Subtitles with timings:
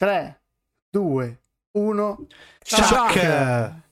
[0.00, 0.40] 3,
[0.88, 1.40] 2,
[1.72, 2.26] 1.
[2.64, 3.82] Chuck!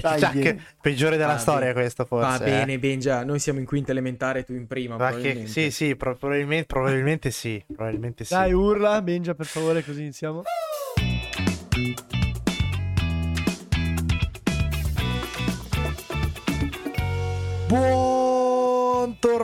[0.00, 1.72] Chuck, peggiore della Va storia bene.
[1.72, 2.38] questo forse.
[2.38, 2.50] Va eh.
[2.50, 4.96] bene, Benja, noi siamo in quinta elementare, tu in prima.
[4.96, 5.50] Ma che, probabilmente.
[5.52, 7.62] sì, sì, pro- probabilmente, probabilmente sì.
[7.64, 8.34] Probabilmente sì.
[8.34, 10.42] Dai, urla, Benja, per favore, così iniziamo.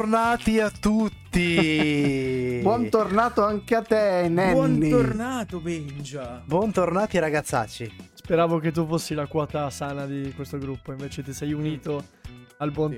[0.00, 2.60] Buontornati a tutti.
[2.64, 4.54] Buon tornato anche a te, Nanny.
[4.54, 6.42] Buontornato, Benja.
[6.42, 7.92] Buontornati ragazzacci.
[8.14, 12.02] Speravo che tu fossi la quota sana di questo gruppo, invece ti sei unito
[12.56, 12.96] al buon Sì.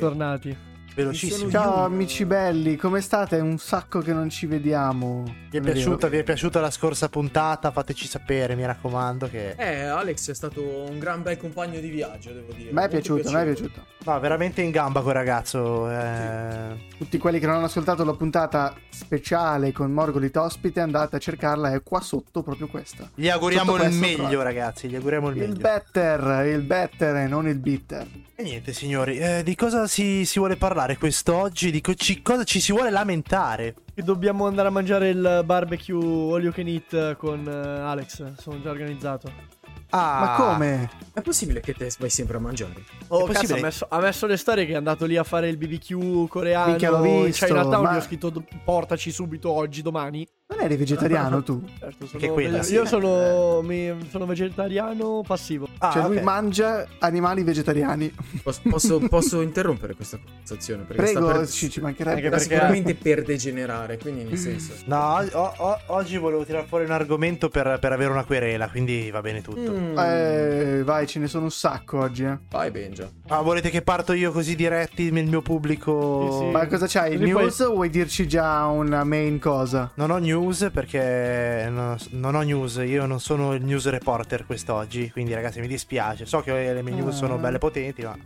[0.94, 1.46] Velocissimo.
[1.46, 3.38] Mi Ciao amici belli, come state?
[3.38, 5.24] È un sacco che non ci vediamo.
[5.50, 7.70] Vi è, piaciuta, vi è piaciuta la scorsa puntata?
[7.70, 9.26] Fateci sapere, mi raccomando.
[9.28, 9.54] Che...
[9.56, 12.72] Eh, Alex è stato un gran bel compagno di viaggio, devo dire.
[12.72, 13.86] Me è piaciuto, me è piaciuto.
[14.04, 15.90] No, veramente in gamba quel ragazzo.
[15.90, 16.90] eh.
[16.98, 21.72] Tutti quelli che non hanno ascoltato la puntata speciale con Morgolit ospite, andate a cercarla,
[21.72, 23.08] è qua sotto proprio questa.
[23.14, 24.42] Gli auguriamo Sotto il questo meglio, trovate.
[24.44, 24.88] ragazzi.
[24.88, 25.60] Gli auguriamo il Il meglio.
[25.60, 28.06] better, il better e non il bitter.
[28.34, 31.70] E niente, signori, eh, di cosa si, si vuole parlare quest'oggi?
[31.70, 33.74] Di co- ci- cosa ci si vuole lamentare?
[33.94, 35.94] Dobbiamo andare a mangiare il barbecue
[36.34, 38.34] all you can eat con eh, Alex.
[38.38, 39.60] Sono già organizzato.
[39.94, 40.90] Ah, Ma come?
[41.12, 42.72] È possibile che te vai sempre a mangiare?
[43.08, 45.58] Oh, cazzo, ha messo, ha messo le storie che è andato lì a fare il
[45.58, 46.68] BBQ coreano.
[46.70, 50.26] Minchia, l'ho visto, Cioè, in realtà ma- gli ho scritto "Do- portaci subito oggi, domani.
[50.52, 51.62] Non eri vegetariano tu?
[51.78, 52.74] Certo, sono Che quella, vege- sì.
[52.74, 55.68] Io sono, mi- sono vegetariano passivo.
[55.78, 56.22] Ah, cioè lui ok.
[56.22, 58.12] mangia animali vegetariani.
[58.42, 60.82] Posso, posso- posso interrompere questa conversazione?
[60.84, 62.20] Perché Prego, sta, per, ci, ci Anche mancherebbe.
[62.20, 64.72] sta perché- sicuramente per degenerare, quindi nel senso...
[64.86, 69.10] No, o- o- oggi volevo tirare fuori un argomento per, per avere una querela, quindi
[69.10, 69.72] va bene tutto.
[69.72, 69.98] Mm.
[69.98, 72.38] Eh, vai, ce ne sono un sacco oggi, eh.
[72.50, 73.08] Vai, Benja.
[73.28, 76.28] Ah, volete che parto io così diretti nel mio pubblico?
[76.30, 76.44] Sì, sì.
[76.50, 77.12] Ma cosa c'hai?
[77.16, 79.90] Così News o vuoi dirci già una main cosa?
[79.94, 80.40] Non ho news
[80.72, 85.66] perché non, non ho news, io non sono il news reporter quest'oggi, quindi ragazzi mi
[85.68, 86.26] dispiace.
[86.26, 87.18] So che le mie news Ah.
[87.18, 88.16] sono belle potenti, ma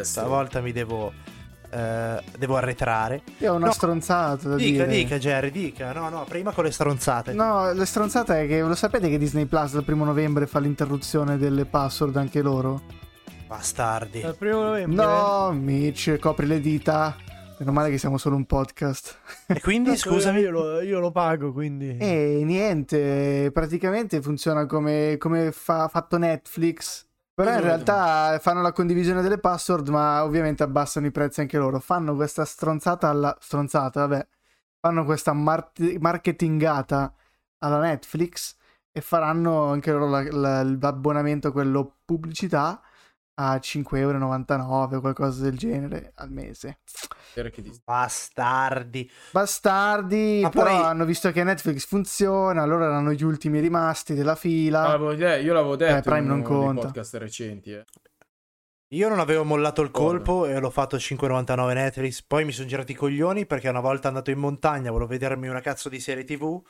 [0.00, 1.12] stavolta mi devo,
[1.70, 3.22] eh, devo arretrare.
[3.38, 3.72] Io ho una No.
[3.72, 4.96] stronzata da Dica, dire.
[4.96, 5.92] dica Jerry, dica.
[5.92, 7.32] No, no, prima con le stronzate.
[7.34, 11.36] No, la stronzata è che lo sapete che Disney Plus dal primo novembre fa l'interruzione
[11.36, 12.80] delle password anche loro?
[13.46, 14.20] Bastardi.
[14.20, 15.04] Dal primo novembre.
[15.04, 17.16] No, Mitch, copri le dita.
[17.58, 19.18] Meno male che siamo solo un podcast.
[19.46, 21.96] E quindi, scusami, Io lo, io lo pago, quindi.
[21.98, 27.06] E niente, praticamente funziona come, come fa fatto Netflix.
[27.34, 27.72] Però in Esatto.
[27.72, 31.78] realtà fanno la condivisione delle password, ma ovviamente abbassano i prezzi anche loro.
[31.80, 34.26] Fanno questa stronzata alla stronzata, vabbè.
[34.80, 37.12] Fanno questa marti- marketingata
[37.58, 38.56] alla Netflix
[38.92, 42.80] e faranno anche loro la- la- l'abbonamento, quello pubblicità,
[43.40, 46.78] a 5,99€ o qualcosa del genere al mese.
[47.84, 49.08] Bastardi.
[49.30, 54.34] Bastardi, Ma però poi- hanno visto che Netflix funziona, allora erano gli ultimi rimasti della
[54.34, 54.86] fila.
[54.94, 54.96] Ah,
[55.36, 56.80] io l'avevo detto Eh, Prime in non conta.
[56.86, 57.72] podcast recenti.
[57.72, 57.84] Eh.
[58.94, 62.22] Io non avevo mollato il colpo e l'ho fatto a 5,99 Netflix.
[62.22, 65.60] Poi mi sono girati i coglioni perché una volta andato in montagna volevo vedermi una
[65.60, 66.60] cazzo di serie TV.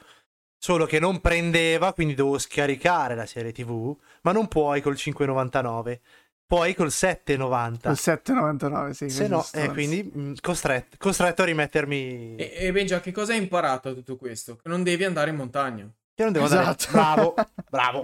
[0.61, 3.97] Solo che non prendeva, quindi dovevo scaricare la serie TV.
[4.23, 6.00] Ma non puoi col 5,99.
[6.48, 7.91] Puoi col 7,90.
[7.91, 9.10] Il 7,99, sì.
[9.10, 12.36] Se no, eh, quindi costretto, costretto a rimettermi.
[12.36, 14.56] E, e Benja, che cosa hai imparato da tutto questo?
[14.56, 15.82] Che non devi andare in montagna.
[15.82, 16.87] Io non devo Esatto.
[16.88, 16.88] andare.
[16.91, 17.34] Bravo,
[17.69, 18.03] bravo.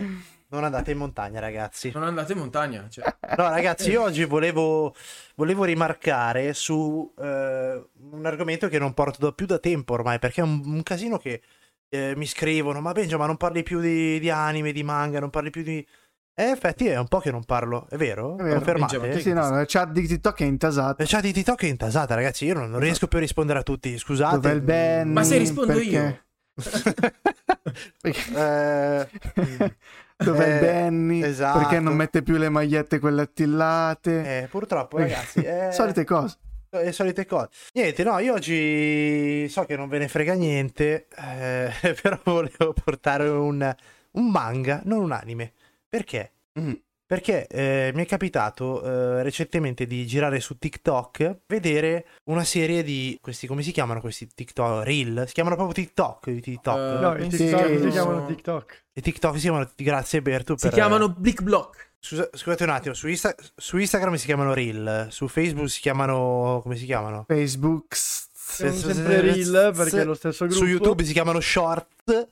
[0.49, 1.91] Non andate in montagna, ragazzi.
[1.95, 2.87] Non andate in montagna.
[2.91, 4.95] Cioè, No, ragazzi, io oggi volevo,
[5.37, 10.43] volevo rimarcare su eh, un argomento che non porto da- più da tempo ormai, perché
[10.43, 11.41] è un, un casino che
[11.89, 15.31] eh, mi scrivono, ma Benja, ma non parli più di, di anime, di manga, non
[15.31, 15.85] parli più di...
[16.37, 18.37] Eh, infatti è un po' che non parlo, è vero?
[18.37, 18.57] È vero.
[18.57, 18.99] Confermate?
[18.99, 20.97] Ma Sì, no, la chat di TikTok è intasata.
[20.99, 23.63] La chat di TikTok è intasata, ragazzi, io non, non riesco più a rispondere a
[23.63, 24.35] tutti, scusate.
[24.35, 25.13] Dov'è il Ben?
[25.13, 26.23] Ma se rispondo Perché-
[28.35, 29.09] Eh,
[30.17, 31.23] Dov'è il Eh, Benny?
[31.23, 31.59] esatto.
[31.59, 34.43] Perché non mette più le magliette quelle attillate?
[34.43, 35.39] eh, purtroppo, ragazzi...
[35.43, 36.37] eh, Solite cose.
[36.71, 37.49] le solite cose.
[37.75, 41.71] Niente, no, io oggi so che non ve ne frega niente, eh,
[42.03, 43.75] però volevo portare un,
[44.13, 45.53] un manga, non un anime.
[45.95, 46.33] Perché?
[46.59, 46.73] Mm.
[47.07, 53.17] Perché eh, mi è capitato eh, recentemente di girare su TikTok, vedere una serie di
[53.21, 54.83] questi, come si chiamano questi TikTok?
[54.85, 55.23] Reel?
[55.29, 56.27] Si chiamano proprio TikTok?
[56.27, 56.77] i TikTok.
[56.77, 57.89] Eh, No, i TikTok sì, si sì.
[57.91, 58.85] chiamano TikTok.
[58.95, 60.73] I TikTok si chiamano, grazie Bertu si per...
[60.73, 61.93] chiamano Blick Block.
[62.01, 66.59] Scusa- scusate un attimo, su, Insta- su Instagram si chiamano Reel, su Facebook si chiamano,
[66.63, 67.25] come si chiamano?
[67.29, 67.95] Facebook.
[67.95, 70.61] Sono sempre Reel perché è lo stesso gruppo.
[70.61, 72.29] Su YouTube si chiamano Short.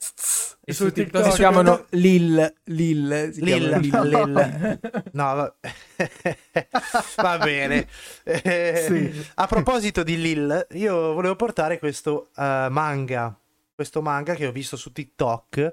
[0.64, 2.54] E su su TikTok TikTok si chiamano Lil.
[2.64, 3.30] Lil.
[3.32, 4.80] Si Lil, chiamano Lil.
[5.12, 5.54] No, va,
[7.16, 7.88] va bene.
[8.22, 9.26] Eh, Sì.
[9.34, 13.36] A proposito di Lil, io volevo portare questo eh, manga.
[13.74, 15.72] Questo manga che ho visto su TikTok.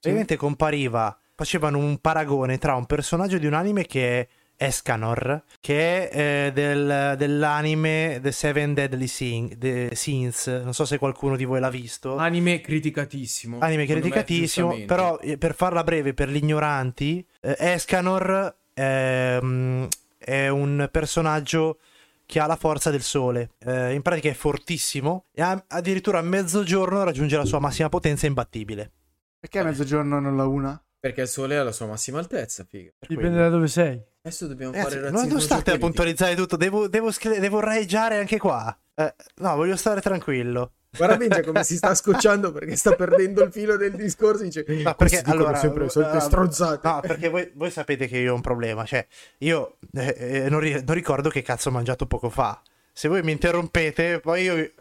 [0.00, 4.28] praticamente compariva, facevano un paragone tra un personaggio di un anime che è
[4.66, 10.46] Escanor, che è eh, del- dell'anime The Seven Deadly Sin- The Sins.
[10.46, 12.16] Non so se qualcuno di voi l'ha visto.
[12.16, 13.58] Anime criticatissimo.
[13.60, 14.94] Anime me, criticatissimo, giustamente.
[14.94, 19.88] però eh, per farla breve per gli ignoranti, eh, Escanor ehm,
[20.18, 21.78] è un personaggio
[22.26, 23.50] che ha la forza del sole.
[23.58, 28.26] Eh, in pratica è fortissimo e a- addirittura a mezzogiorno raggiunge la sua massima potenza
[28.26, 28.90] imbattibile.
[29.38, 30.82] Perché a mezzogiorno non la una?
[30.98, 32.90] Perché il sole è alla sua massima altezza, figa.
[32.98, 33.42] Dipende quello.
[33.42, 34.02] da dove sei.
[34.26, 37.60] Adesso dobbiamo Ragazzi, fare non razzismo non state a puntualizzare tutto, devo, devo, scri- devo
[37.60, 38.74] raeggiare anche qua.
[38.94, 40.72] Eh, no, voglio stare tranquillo.
[40.96, 44.42] Guarda Benja come si sta scocciando perché sta perdendo il filo del discorso.
[44.44, 46.88] Dice, No, "Questi perché allora, sempre le solite stronzate.
[46.88, 48.86] No, perché voi, voi sapete che io ho un problema.
[48.86, 49.06] Cioè,
[49.40, 52.62] io eh, eh, non, ri- non ricordo che cazzo ho mangiato poco fa.
[52.94, 54.54] Se voi mi interrompete, poi io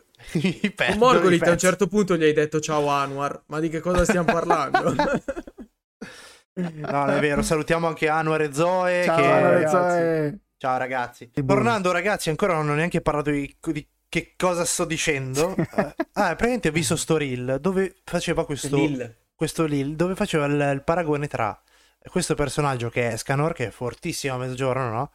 [0.42, 0.98] mi perdo.
[1.00, 4.31] Morgolit a un certo punto gli hai detto ciao Anwar, ma di che cosa stiamo
[4.31, 4.95] parlando?
[6.56, 7.42] No, non è vero.
[7.42, 9.04] Salutiamo anche Anwar e Zoe.
[9.04, 9.98] Ciao, che- ragazzi.
[10.02, 10.40] eh.
[10.58, 11.32] Ciao ragazzi.
[11.46, 15.56] Tornando, ragazzi, ancora non ho neanche parlato di, di che cosa sto dicendo.
[16.16, 18.76] Eh, ah, praticamente ho visto sto reel dove faceva questo.
[18.76, 19.18] Lil.
[19.34, 21.60] questo Lil dove faceva il, il paragone tra
[22.08, 25.12] questo personaggio che è Scanor, che è fortissimo a mezzogiorno, no?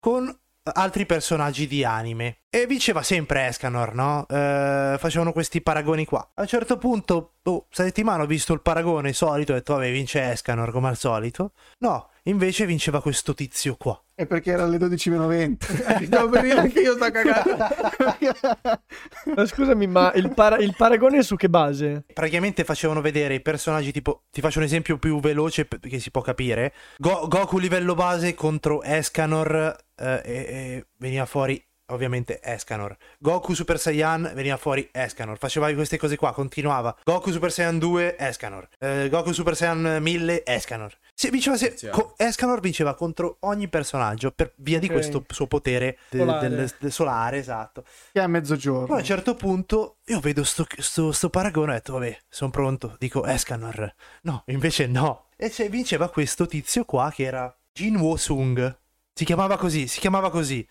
[0.00, 0.36] Con
[0.74, 2.38] altri personaggi di anime.
[2.48, 4.26] E vinceva sempre Escanor, no?
[4.28, 6.30] Eh, facevano questi paragoni qua.
[6.34, 9.90] A un certo punto, oh, settimana ho visto il paragone solito e ho detto, vabbè,
[9.90, 11.52] vince Escanor come al solito.
[11.78, 14.00] No, invece vinceva questo tizio qua.
[14.14, 15.66] È perché era alle 12 meno 20.
[16.04, 17.56] Stavo per dire anche io sta cagando.
[19.34, 22.04] Ma scusami, ma il, para- il paragone è su che base?
[22.12, 26.20] Praticamente facevano vedere i personaggi tipo, ti faccio un esempio più veloce che si può
[26.20, 26.72] capire.
[26.98, 32.96] Go- Goku livello base contro Escanor eh, e, e veniva fuori ovviamente Escanor.
[33.18, 35.38] Goku Super Saiyan veniva fuori Escanor.
[35.38, 36.96] Faceva queste cose qua, continuava.
[37.04, 38.68] Goku Super Saiyan 2 Escanor.
[38.78, 40.96] Eh, Goku Super Saiyan 1000 Escanor.
[41.14, 44.92] Se, vinceva se- co- Escanor vinceva contro ogni personaggio per via di Ok.
[44.92, 46.48] questo suo potere de- Solare.
[46.48, 47.82] del- del solare, esatto.
[48.12, 48.86] Che è a mezzogiorno.
[48.86, 52.18] Poi a un certo punto io vedo sto, sto, sto paragone e ho detto, vabbè,
[52.28, 52.96] sono pronto.
[52.98, 53.94] Dico Escanor.
[54.22, 55.26] No, invece no.
[55.36, 58.78] E c'è, vinceva questo tizio qua che era Jin Wo Sung.
[59.14, 60.66] Si chiamava così, si chiamava così.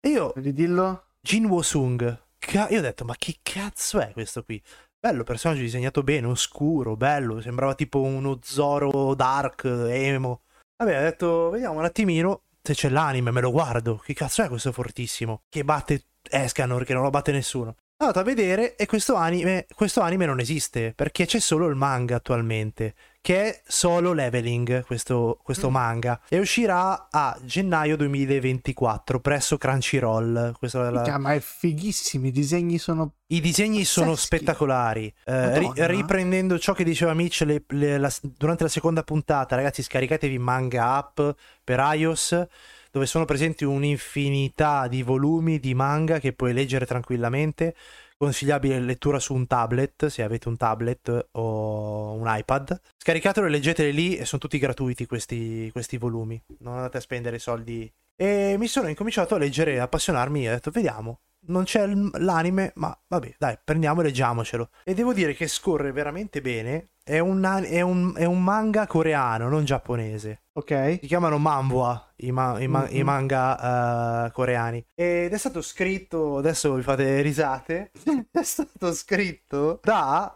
[0.00, 1.04] E io, Ridillo?
[1.20, 4.60] Jin Wo Sung, ca- io ho detto, ma che cazzo è questo qui?
[5.02, 10.42] Bello personaggio disegnato bene, oscuro, bello, sembrava tipo uno Zoro dark, emo.
[10.76, 13.96] Vabbè, ho detto, vediamo un attimino se c'è l'anime, me lo guardo.
[13.96, 15.44] Che cazzo è questo fortissimo?
[15.48, 17.76] Che batte Escanor, che non lo batte nessuno.
[18.02, 21.74] Sono andato a vedere e questo anime, questo anime non esiste, perché c'è solo il
[21.76, 25.72] manga attualmente, che è solo leveling, questo, questo Mm.
[25.74, 26.20] manga.
[26.30, 30.54] E uscirà a gennaio 2024 presso Crunchyroll.
[30.58, 32.26] Questa è la- ma è fighissimo.
[32.28, 33.16] I disegni sono.
[33.32, 34.26] i disegni sono Pazzeschi.
[34.36, 35.14] spettacolari.
[35.26, 39.82] Eh, ri- riprendendo ciò che diceva Mitch le- le- la- durante la seconda puntata, ragazzi,
[39.82, 41.20] scaricatevi Manga App
[41.62, 42.46] per iOS,
[42.90, 47.74] dove sono presenti un'infinità di volumi di manga che puoi leggere tranquillamente.
[48.16, 52.80] Consigliabile lettura su un tablet, se avete un tablet o un iPad.
[52.98, 56.40] Scaricatelo e leggeteli lì e sono tutti gratuiti questi, questi volumi.
[56.58, 57.90] Non andate a spendere soldi.
[58.16, 61.20] E mi sono incominciato a leggere e appassionarmi e ho detto, vediamo.
[61.46, 64.68] Non c'è l'anime, ma vabbè, dai, prendiamo e leggiamocelo.
[64.84, 66.90] E devo dire che scorre veramente bene.
[67.02, 70.42] È un, è un- è un manga coreano, non giapponese.
[70.52, 70.98] Ok.
[71.00, 73.04] Si chiamano manhwa i, ma- i ma- i Mhm.
[73.04, 74.84] manga eh, coreani.
[74.94, 77.90] Ed è stato scritto, adesso vi fate risate,
[78.30, 80.32] è stato scritto da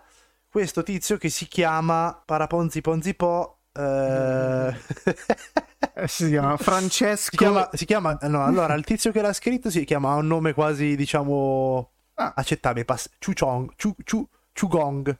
[0.49, 3.15] questo tizio che si chiama Paraponzi Ponzi
[3.77, 4.75] Eh,
[5.97, 7.31] Eh, si chiama Francesco.
[7.31, 10.27] si chiama, si chiama- no, allora il tizio che l'ha scritto si chiama ha un
[10.27, 12.33] nome quasi diciamo Ah.
[12.37, 15.19] accettabile, pass- Chu Chong, Chu, Chu, Chugong,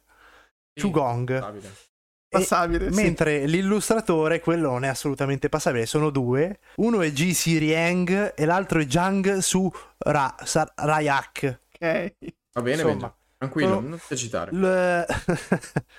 [0.81, 1.37] Chugong.
[1.39, 1.73] Stabile.
[2.29, 2.93] Passabile.
[2.93, 3.01] sì.
[3.03, 6.59] Mentre l'illustratore, quello non è assolutamente passabile, sono due.
[6.77, 11.61] Uno è Ji Sirieng e l'altro è Jang Su Ra, Sa- Rayak.
[11.75, 12.13] Ok.
[12.55, 13.15] Va bene, Insomma.
[13.49, 14.53] Tranquillo, non ti agitare.
[14.53, 15.07] L-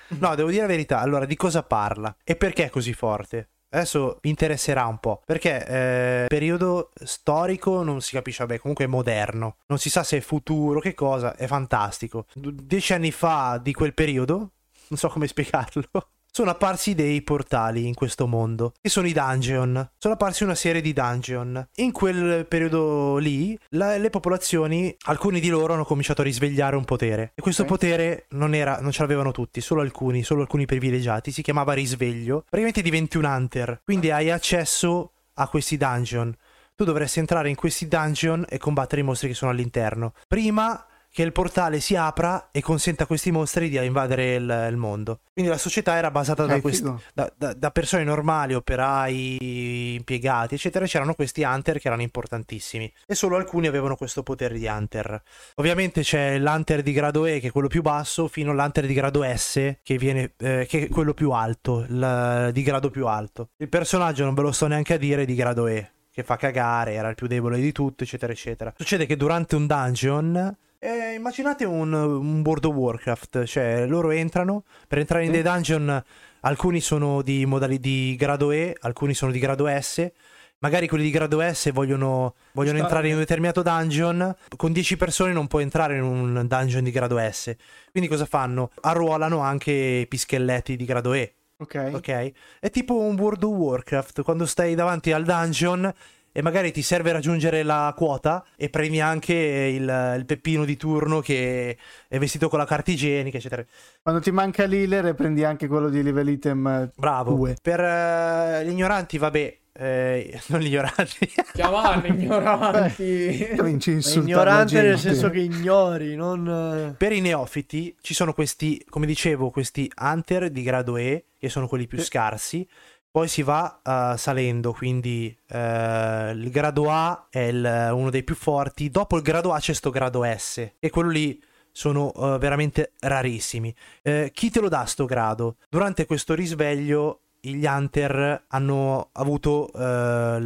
[0.18, 1.00] no, devo dire la verità.
[1.00, 2.14] Allora, di cosa parla?
[2.24, 3.50] E perché è così forte?
[3.68, 5.22] Adesso vi interesserà un po'.
[5.24, 9.56] Perché eh, periodo storico non si capisce, vabbè, comunque è moderno.
[9.66, 12.26] Non si sa se è futuro, che cosa, è fantastico.
[12.34, 14.52] Dieci anni fa di quel periodo,
[14.88, 15.88] non so come spiegarlo.
[16.36, 19.92] Sono apparsi dei portali in questo mondo, che sono i dungeon.
[19.96, 21.66] Sono apparsi una serie di dungeon.
[21.76, 26.84] In quel periodo lì, la- le popolazioni, alcuni di loro hanno cominciato a risvegliare un
[26.84, 27.32] potere.
[27.34, 27.68] E questo Ok.
[27.68, 31.32] potere non, era, non ce l'avevano tutti, solo alcuni, solo alcuni privilegiati.
[31.32, 32.40] Si chiamava risveglio.
[32.40, 36.36] Praticamente diventi un hunter, quindi hai accesso a questi dungeon.
[36.74, 40.12] Tu dovresti entrare in questi dungeon e combattere i mostri che sono all'interno.
[40.28, 40.84] Prima
[41.16, 45.20] che il portale si apra e consenta a questi mostri di invadere il, il mondo.
[45.32, 50.56] Quindi la società era basata da, Eh, questi, da, da- da persone normali, operai, impiegati,
[50.56, 50.84] eccetera.
[50.84, 55.22] C'erano questi hunter che erano importantissimi e solo alcuni avevano questo potere di hunter.
[55.54, 59.22] Ovviamente c'è l'hunter di grado E che è quello più basso, fino all'hunter di grado
[59.24, 63.48] S che, viene, eh, che è quello più alto, il- di grado più alto.
[63.56, 66.36] Il personaggio non ve lo sto neanche a dire è di grado E, che fa
[66.36, 68.74] cagare, era il più debole di tutto, eccetera, eccetera.
[68.76, 70.56] Succede che durante un dungeon...
[70.78, 75.40] eh, immaginate un, un World of Warcraft, cioè loro entrano, per entrare in Sì.
[75.40, 76.02] dei dungeon
[76.40, 80.10] alcuni sono di, modali- di grado E, alcuni sono di grado S,
[80.58, 85.32] magari quelli di grado S vogliono, vogliono entrare in un determinato dungeon, con 10 persone
[85.32, 87.54] non puoi entrare in un dungeon di grado S,
[87.90, 88.70] quindi cosa fanno?
[88.82, 91.90] Arruolano anche i pischelletti di grado E, Ok.
[91.94, 92.32] ok?
[92.60, 95.92] È tipo un World of Warcraft, quando stai davanti al dungeon
[96.36, 101.20] e magari ti serve raggiungere la quota e premi anche il, il peppino di turno
[101.20, 103.64] che è vestito con la carta igienica, eccetera.
[104.02, 106.66] Quando ti manca l'healer prendi anche quello di level item.
[106.66, 107.32] eh, Bravo.
[107.36, 107.56] Due.
[107.62, 111.32] Per eh, gli ignoranti, vabbè, eh, non gli ignoranti.
[111.54, 113.56] Chiamano ignoranti.
[113.86, 116.94] Insultare Ignorante nel senso che ignori, non...
[116.98, 121.66] per i neofiti ci sono questi, come dicevo, questi hunter di grado E, che sono
[121.66, 122.68] quelli più scarsi.
[123.16, 128.34] Poi si va eh, salendo, quindi eh, il grado A è il- uno dei più
[128.34, 128.90] forti.
[128.90, 131.42] Dopo il grado A c'è sto grado S, e quello lì
[131.72, 133.74] sono eh, veramente rarissimi.
[134.02, 135.56] Eh, chi te lo dà sto grado?
[135.70, 137.22] Durante questo risveglio
[137.54, 140.38] gli hunter hanno avuto eh, la,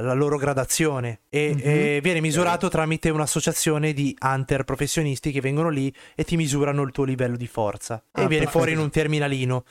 [0.00, 1.60] la loro gradazione e, Mhm.
[1.62, 6.90] e viene misurato tramite un'associazione di hunter professionisti che vengono lì e ti misurano il
[6.92, 8.50] tuo livello di forza e Ah, viene perfetto.
[8.50, 9.64] fuori in un terminalino.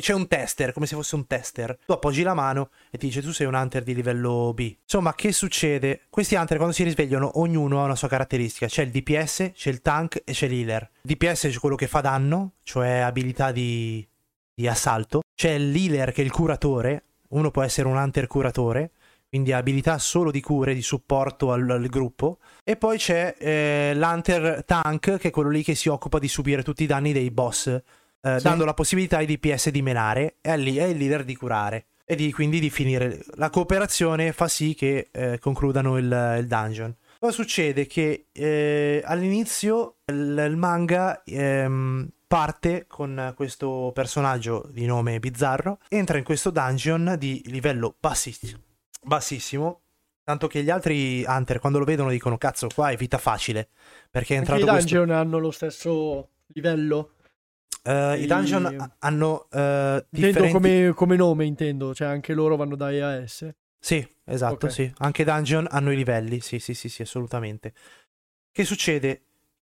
[0.00, 1.78] C'è un tester come se fosse un tester.
[1.86, 4.76] Tu appoggi la mano e ti dice tu sei un hunter di livello B.
[4.82, 6.02] Insomma che succede?
[6.10, 8.66] Questi hunter quando si risvegliano ognuno ha una sua caratteristica.
[8.66, 10.90] C'è il DPS c'è il tank e c'è l'healer.
[11.02, 14.06] DPS è quello che fa danno cioè abilità di
[14.60, 15.20] di assalto.
[15.34, 18.90] C'è l'healer che è il curatore, uno può essere un hunter curatore,
[19.28, 22.38] quindi ha abilità solo di cure, di supporto al, al gruppo.
[22.64, 26.62] E poi c'è eh, l'hunter tank, che è quello lì che si occupa di subire
[26.62, 27.82] tutti i danni dei boss, eh,
[28.36, 28.42] Sì.
[28.42, 31.86] dando la possibilità ai DPS di menare e lì è il leader di curare.
[32.04, 33.24] E di, quindi di finire.
[33.36, 36.92] La cooperazione fa sì che eh, concludano il, il dungeon.
[37.20, 37.86] Cosa succede?
[37.86, 46.16] Che eh, all'inizio il, il manga ehm, parte con questo personaggio di nome bizzarro, entra
[46.16, 48.60] in questo dungeon di livello bassissimo,
[49.02, 49.80] bassissimo
[50.22, 53.70] tanto che gli altri hunter quando lo vedono dicono cazzo qua è vita facile,
[54.08, 54.94] perché è Anche entrato i questo...
[54.94, 57.14] dungeon hanno lo stesso livello.
[57.82, 60.52] Eh, I i- dungeon ha- hanno Intendo differenti...
[60.52, 61.92] come, come nome, intendo.
[61.94, 63.52] Cioè anche loro vanno da E a S.
[63.76, 64.72] Sì, esatto, Ok.
[64.72, 64.92] sì.
[64.98, 67.72] Anche i dungeon hanno i livelli, sì, sì, sì, sì, assolutamente.
[68.52, 69.22] Che succede?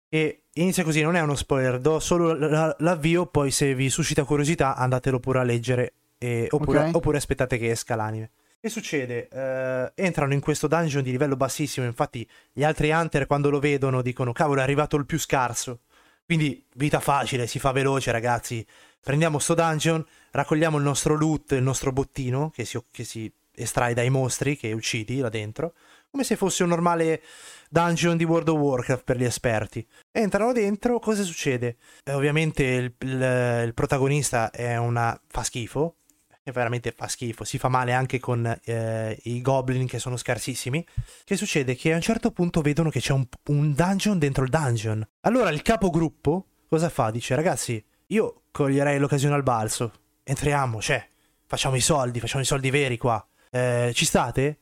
[0.09, 2.33] Che inizia così, non è uno spoiler, do solo
[2.79, 6.95] l'avvio, poi se vi suscita curiosità andatelo pure a leggere, e- oppure, Ok.
[6.95, 8.31] oppure aspettate che esca l'anime.
[8.61, 9.29] Che succede?
[9.29, 14.01] Eh, entrano in questo dungeon di livello bassissimo, infatti gli altri hunter quando lo vedono
[14.03, 15.81] dicono cavolo è arrivato il più scarso.
[16.25, 18.67] Quindi vita facile, si fa veloce ragazzi.
[19.01, 23.95] Prendiamo sto dungeon, raccogliamo il nostro loot, il nostro bottino che si, che si estrae
[23.95, 25.75] dai mostri che uccidi là dentro,
[26.11, 27.23] come se fosse un normale
[27.69, 29.87] dungeon di World of Warcraft per gli esperti.
[30.11, 31.77] Entrano dentro, cosa succede?
[32.05, 35.19] Eh, ovviamente il, il- il protagonista è una...
[35.27, 35.97] fa schifo,
[36.43, 40.87] e veramente fa schifo, si fa male anche con eh, i goblin che sono scarsissimi.
[41.25, 41.75] Che succede?
[41.75, 45.05] Che a un certo punto vedono che c'è un, un dungeon dentro il dungeon.
[45.23, 47.11] Allora il capogruppo cosa fa?
[47.11, 51.05] Dice ragazzi, io coglierei l'occasione al balzo, entriamo, cioè,
[51.47, 53.27] facciamo i soldi, facciamo i soldi veri qua.
[53.51, 54.59] Eh, ci state?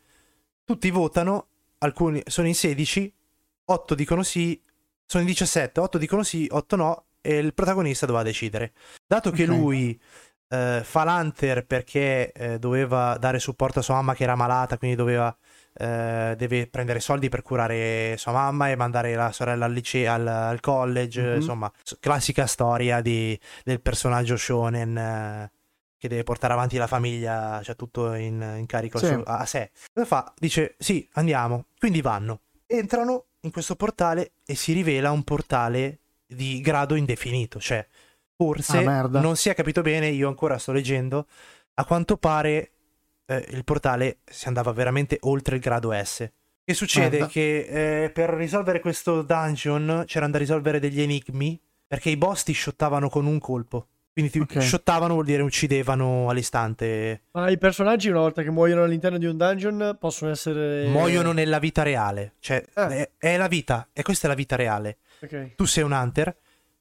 [0.64, 1.46] Tutti votano,
[1.78, 3.12] alcuni sono in 16,
[3.66, 4.60] 8 dicono sì,
[5.06, 8.72] sono in 17, 8 dicono sì, 8 no, e il protagonista doveva decidere.
[9.06, 9.48] Dato che Ok.
[9.48, 10.00] lui
[10.48, 14.96] eh, fa l'hunter perché eh, doveva dare supporto a sua mamma che era malata, quindi
[14.96, 15.36] doveva
[15.76, 20.26] eh, deve prendere soldi per curare sua mamma e mandare la sorella al liceo, al,
[20.26, 21.34] al college, Mhm.
[21.34, 25.50] insomma, classica storia di- del personaggio shonen eh,
[26.04, 29.06] che deve portare avanti la famiglia, cioè tutto in, in carico Sì.
[29.06, 29.70] su- a, a sé.
[29.90, 30.34] Cosa fa?
[30.38, 31.68] Dice sì, andiamo.
[31.78, 32.40] Quindi vanno.
[32.66, 37.86] Entrano in questo portale e si rivela un portale di grado indefinito, cioè
[38.36, 41.26] forse Ah, non si è capito bene, io ancora sto leggendo,
[41.74, 42.72] a quanto pare
[43.24, 46.30] eh, il portale si andava veramente oltre il grado S.
[46.64, 47.18] Che succede?
[47.18, 47.32] Merda.
[47.32, 52.52] Che eh, per risolvere questo dungeon c'erano da risolvere degli enigmi, perché i boss ti
[52.52, 53.88] shottavano con un colpo.
[54.14, 54.60] Quindi ti Ok.
[54.62, 57.22] shottavano vuol dire uccidevano all'istante.
[57.32, 60.86] Ma i personaggi, una volta che muoiono all'interno di un dungeon, possono essere.
[60.86, 62.34] Muoiono nella vita reale.
[62.38, 62.86] Cioè, Eh.
[62.88, 64.98] è, è la vita, e questa è la vita reale.
[65.20, 65.56] Ok.
[65.56, 66.32] Tu sei un hunter,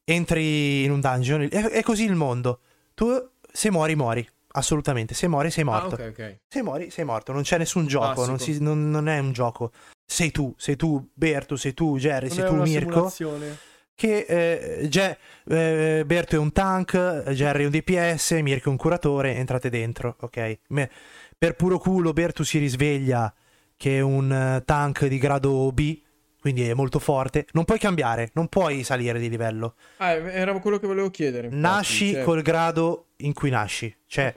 [0.04, 2.60] entri in un dungeon, è, è così il mondo.
[2.94, 4.28] Tu se muori, muori.
[4.56, 5.96] Assolutamente, se muori sei Ah, morto.
[5.96, 6.38] ok, ok.
[6.48, 9.72] Se muori sei morto, non c'è nessun gioco, non, si- non- non è un gioco.
[10.06, 13.10] Sei tu, sei tu Bertu, sei tu Jerry, Non sei è tu una Mirko.
[13.10, 13.58] simulazione.
[13.96, 18.78] Che eh, Ge- eh, Berto è un tank, Jerry è un DPS, Mirko è un
[18.78, 20.60] curatore, entrate dentro, ok?
[20.70, 20.90] Me-
[21.38, 23.34] per puro culo Bertu si risveglia
[23.78, 26.00] che è un eh, tank di grado B,
[26.40, 27.46] quindi è molto forte.
[27.52, 29.76] Non puoi cambiare, non puoi salire di livello.
[29.98, 31.48] Ah, era quello che volevo chiedere.
[31.48, 33.96] infatti, Nasci cioè, col grado in cui nasci.
[34.08, 34.34] Cioè,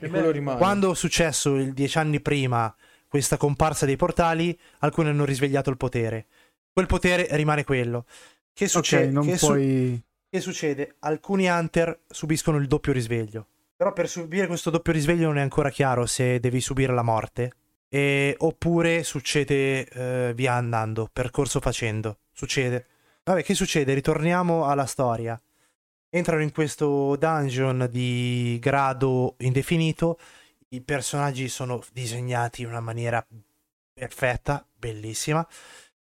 [0.57, 2.73] quando è successo il dieci anni prima
[3.07, 6.27] questa comparsa dei portali, alcuni hanno risvegliato il potere.
[6.71, 8.05] Quel potere rimane quello.
[8.57, 9.11] Che succede?
[9.11, 10.01] non che, su- puoi...
[10.27, 10.95] che succede?
[11.01, 13.45] Alcuni hunter subiscono il doppio risveglio.
[13.75, 17.51] Però per subire questo doppio risveglio non è ancora chiaro se devi subire la morte.
[17.87, 22.17] e- oppure succede eh, via andando, percorso facendo.
[22.31, 22.87] Succede.
[23.25, 23.93] Vabbè, che succede?
[23.93, 25.39] Ritorniamo alla storia.
[26.09, 30.17] Entrano in questo dungeon di grado indefinito.
[30.69, 33.23] I personaggi sono disegnati in una maniera
[33.93, 35.47] perfetta, bellissima.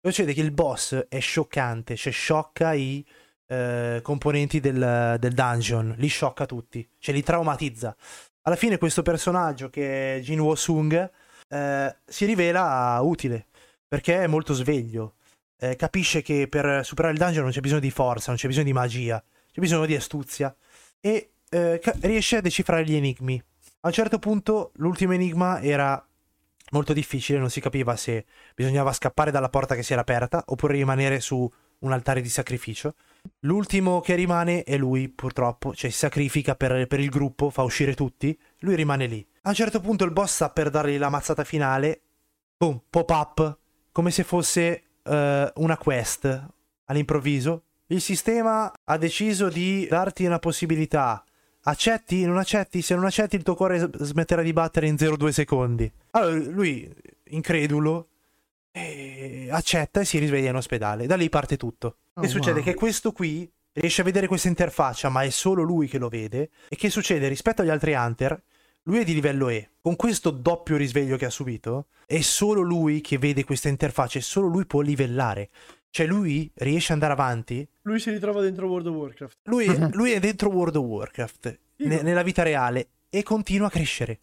[0.06, 3.06] Succede che il boss è scioccante, cioè sciocca i
[3.48, 7.96] eh, componenti del, del dungeon, li sciocca tutti, cioè li traumatizza.
[8.42, 11.10] Alla fine questo personaggio che è Jin Wo-sung
[11.48, 13.46] eh, si rivela utile
[13.88, 15.16] perché è molto sveglio.
[15.58, 18.66] Eh, capisce che per superare il dungeon non c'è bisogno di forza, non c'è bisogno
[18.66, 20.54] di magia, c'è bisogno di astuzia
[21.00, 23.42] e eh, ca- riesce a decifrare gli enigmi.
[23.80, 26.06] A un certo punto l'ultimo enigma era
[26.74, 28.26] molto difficile, non si capiva se
[28.56, 31.50] bisognava scappare dalla porta che si era aperta oppure rimanere su
[31.80, 32.96] un altare di sacrificio.
[33.42, 37.94] L'ultimo che rimane è lui, purtroppo, cioè si sacrifica per, per il gruppo, fa uscire
[37.94, 39.26] tutti, lui rimane lì.
[39.44, 42.02] A un certo punto il boss sta per dargli la mazzata finale,
[42.58, 43.58] boom, pop up,
[43.92, 46.48] come se fosse eh, una quest
[46.86, 47.64] all'improvviso.
[47.88, 51.24] Il sistema ha deciso di darti una possibilità.
[51.66, 52.26] Accetti?
[52.26, 52.82] Non accetti?
[52.82, 55.90] Se non accetti il tuo cuore smetterà di battere in 0,2 secondi.
[56.12, 56.92] Allora lui,
[57.30, 58.08] incredulo,
[58.72, 61.06] eh, accetta e si risveglia in ospedale.
[61.06, 61.98] Da lì parte tutto.
[62.14, 62.56] Che Oh, succede?
[62.60, 62.64] wow.
[62.64, 66.50] Che questo qui riesce a vedere questa interfaccia, ma è solo lui che lo vede.
[66.68, 67.28] E che succede?
[67.28, 68.42] Rispetto agli altri Hunter,
[68.84, 69.70] lui è di livello E.
[69.82, 74.22] Con questo doppio risveglio che ha subito, è solo lui che vede questa interfaccia e
[74.22, 75.50] solo lui può livellare.
[75.94, 77.68] Cioè lui riesce ad andare avanti.
[77.84, 79.38] Lui si ritrova dentro World of Warcraft.
[79.44, 84.22] Lui, lui è dentro World of Warcraft, ne- nella vita reale, e continua a crescere.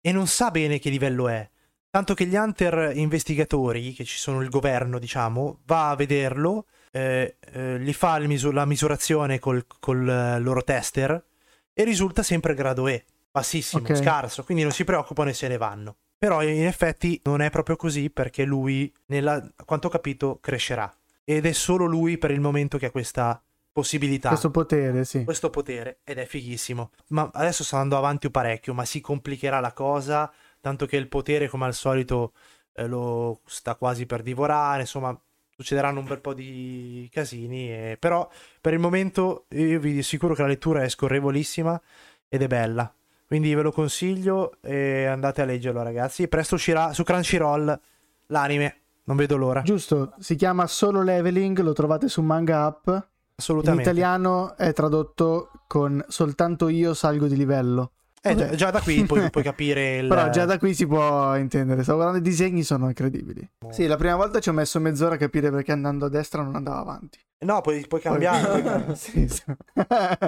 [0.00, 1.48] E non sa bene che livello è.
[1.90, 7.36] Tanto che gli Hunter investigatori, che ci sono il governo, diciamo, va a vederlo, eh,
[7.52, 11.24] eh, gli fa il misu- la misurazione col, col eh, loro tester
[11.72, 13.94] e risulta sempre grado E, bassissimo, Ok.
[13.94, 15.98] scarso, quindi non si preoccupano e se ne vanno.
[16.18, 20.92] Però in effetti non è proprio così perché lui, nella, a quanto ho capito, crescerà.
[21.24, 25.24] Ed è solo lui per il momento che ha questa possibilità Questo potere, sì.
[25.24, 26.90] questo potere ed è fighissimo.
[27.08, 30.30] Ma adesso sto andando avanti parecchio, ma si complicherà la cosa,
[30.60, 32.32] tanto che il potere, come al solito,
[32.74, 35.18] eh, lo sta quasi per divorare, insomma,
[35.54, 38.28] succederanno un bel po' di casini, e- però
[38.60, 41.80] per il momento io vi assicuro che la lettura è scorrevolissima
[42.28, 42.92] ed è bella.
[43.26, 46.28] Quindi ve lo consiglio e andate a leggerlo, ragazzi.
[46.28, 47.80] Presto uscirà su Crunchyroll
[48.26, 49.62] l'anime, non vedo l'ora.
[49.62, 52.86] Giusto, si chiama Solo Leveling, lo trovate su Manga App.
[52.88, 53.02] In
[53.36, 53.82] Assolutamente.
[53.90, 57.92] italiano è tradotto con Soltanto io salgo di livello.
[58.24, 60.06] Eh, già, già da qui puoi, puoi capire il...
[60.06, 61.82] Però già da qui si può intendere.
[61.82, 63.50] Stavo guardando i disegni, sono incredibili.
[63.70, 66.54] Sì, la prima volta ci ho messo mezz'ora a capire perché andando a destra non
[66.54, 67.18] andava avanti.
[67.38, 68.62] No, puoi, puoi cambiare.
[68.62, 69.42] puoi- sì, sì.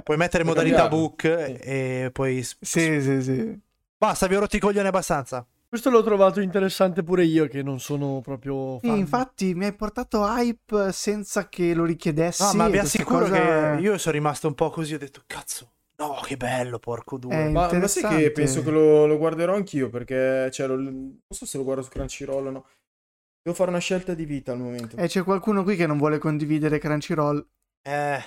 [0.03, 1.07] Puoi mettere modalità cambiarlo.
[1.07, 2.43] book e poi.
[2.43, 3.61] sì, sì, sì.
[3.97, 5.47] Basta, vi ho rotto i coglioni abbastanza.
[5.75, 10.25] Questo l'ho trovato interessante pure io, che non sono proprio Sì, infatti mi hai portato
[10.25, 12.45] hype senza che lo richiedessi.
[12.45, 14.95] No, ma vi assicuro cosa che io sono rimasto un po' così.
[14.95, 17.49] Ho detto, cazzo, no, che bello, porco due.
[17.51, 21.45] Ma, ma sai che penso che lo, lo guarderò anch'io perché cioè, lo- non so
[21.45, 22.67] se lo guardo su Crunchyroll o no.
[23.43, 24.97] Devo fare una scelta di vita al momento.
[24.97, 27.45] E c'è qualcuno qui che non vuole condividere Crunchyroll.
[27.83, 28.23] Eh.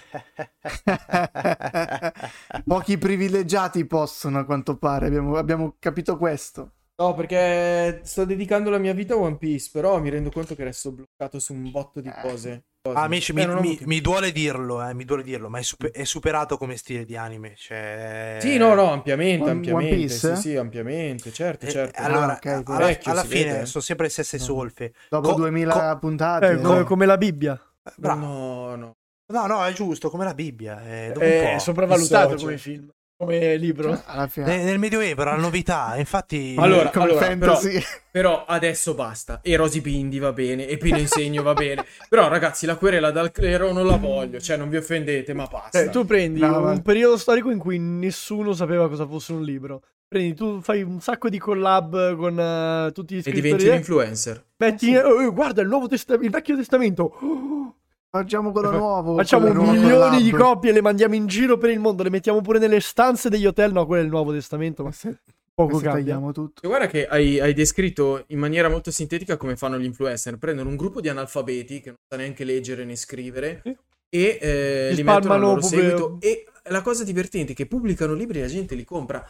[2.68, 5.06] Pochi privilegiati possono, a quanto pare.
[5.08, 6.74] Abbiamo, abbiamo capito questo.
[7.00, 10.64] No, perché sto dedicando la mia vita a One Piece, però mi rendo conto che
[10.64, 12.22] resto bloccato su un botto di Eh.
[12.22, 12.64] cose.
[12.82, 12.98] cose.
[12.98, 15.92] Ah, amici, Eh, mi, mi- mi duole dirlo, eh, mi duole dirlo, ma è, super-
[15.92, 17.54] è superato come stile di anime.
[17.56, 18.38] Cioè...
[18.40, 19.94] Sì, no, no, ampiamente, One- ampiamente.
[19.94, 20.36] One Piece?
[20.36, 22.02] Sì, sì, ampiamente, certo, Eh, certo.
[22.02, 23.66] allora, Ah, ok, alla, vecchio, alla fine vede.
[23.68, 24.44] sono sempre le stesse No.
[24.44, 24.94] solfe.
[25.10, 26.48] Dopo Co- 2000 puntate.
[26.52, 26.84] Eh, come, eh.
[26.84, 27.62] come la Bibbia.
[27.96, 28.26] Bravo.
[28.26, 28.96] No, no.
[29.34, 30.82] No, no, è giusto, come la Bibbia.
[30.84, 32.90] eh, dopo un È sopravvalutato come film.
[33.18, 34.00] Come libro.
[34.06, 34.46] Alla fine.
[34.46, 36.56] Nel, nel Medioevo era la novità, infatti...
[36.60, 37.82] Allora, allora, fantasy.
[38.12, 39.40] Però adesso basta.
[39.42, 41.84] E Rosy Bindi va bene, e Pino Insegno va bene.
[42.10, 44.40] Però ragazzi, la querela dal clero non la voglio.
[44.40, 45.80] Cioè, non vi offendete, ma basta.
[45.80, 49.82] Cioè, tu prendi No, un periodo storico in cui nessuno sapeva cosa fosse un libro.
[50.08, 53.42] Prendi, tu fai un sacco di collab con eh, tutti gli E scrittori.
[53.42, 54.46] diventi un eh, influencer.
[54.58, 57.18] metti, eh, guarda il nuovo Testa- il vecchio testamento.
[57.70, 57.76] Oh,
[58.22, 59.16] Facciamo quello nuovo.
[59.16, 62.42] Facciamo quello nuovo milioni di copie, le mandiamo in giro per il mondo, le mettiamo
[62.42, 63.72] pure nelle stanze degli hotel.
[63.72, 65.18] No, quello è il nuovo testamento, ma Se,
[65.54, 65.92] poco cambia.
[65.92, 66.62] tagliamo tutto.
[66.64, 70.38] E guarda che hai, hai descritto in maniera molto sintetica come fanno gli influencer.
[70.38, 73.62] Prendono un gruppo di analfabeti che non sa neanche leggere né scrivere
[74.10, 76.18] e eh, Li mettono al spalmano loro seguito.
[76.22, 79.26] E la cosa divertente è che pubblicano libri e la gente li compra.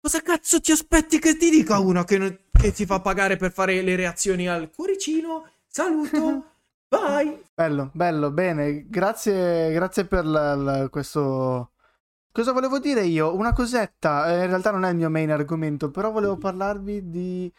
[0.00, 3.52] Cosa cazzo ti aspetti che ti dica uno che, non- che ti fa pagare per
[3.52, 5.48] fare le reazioni al cuoricino?
[5.68, 6.44] Saluto,
[6.98, 7.40] vai!
[7.54, 8.86] Bello, bello, bene.
[8.88, 11.72] Grazie, grazie per la- la- questo.
[12.32, 13.34] Cosa volevo dire io?
[13.36, 14.28] Una cosetta.
[14.32, 17.52] eh, in realtà non è il mio main argomento, però volevo parlarvi di.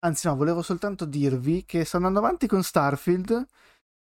[0.00, 3.46] Anzi, no, volevo soltanto dirvi che sto andando avanti con Starfield.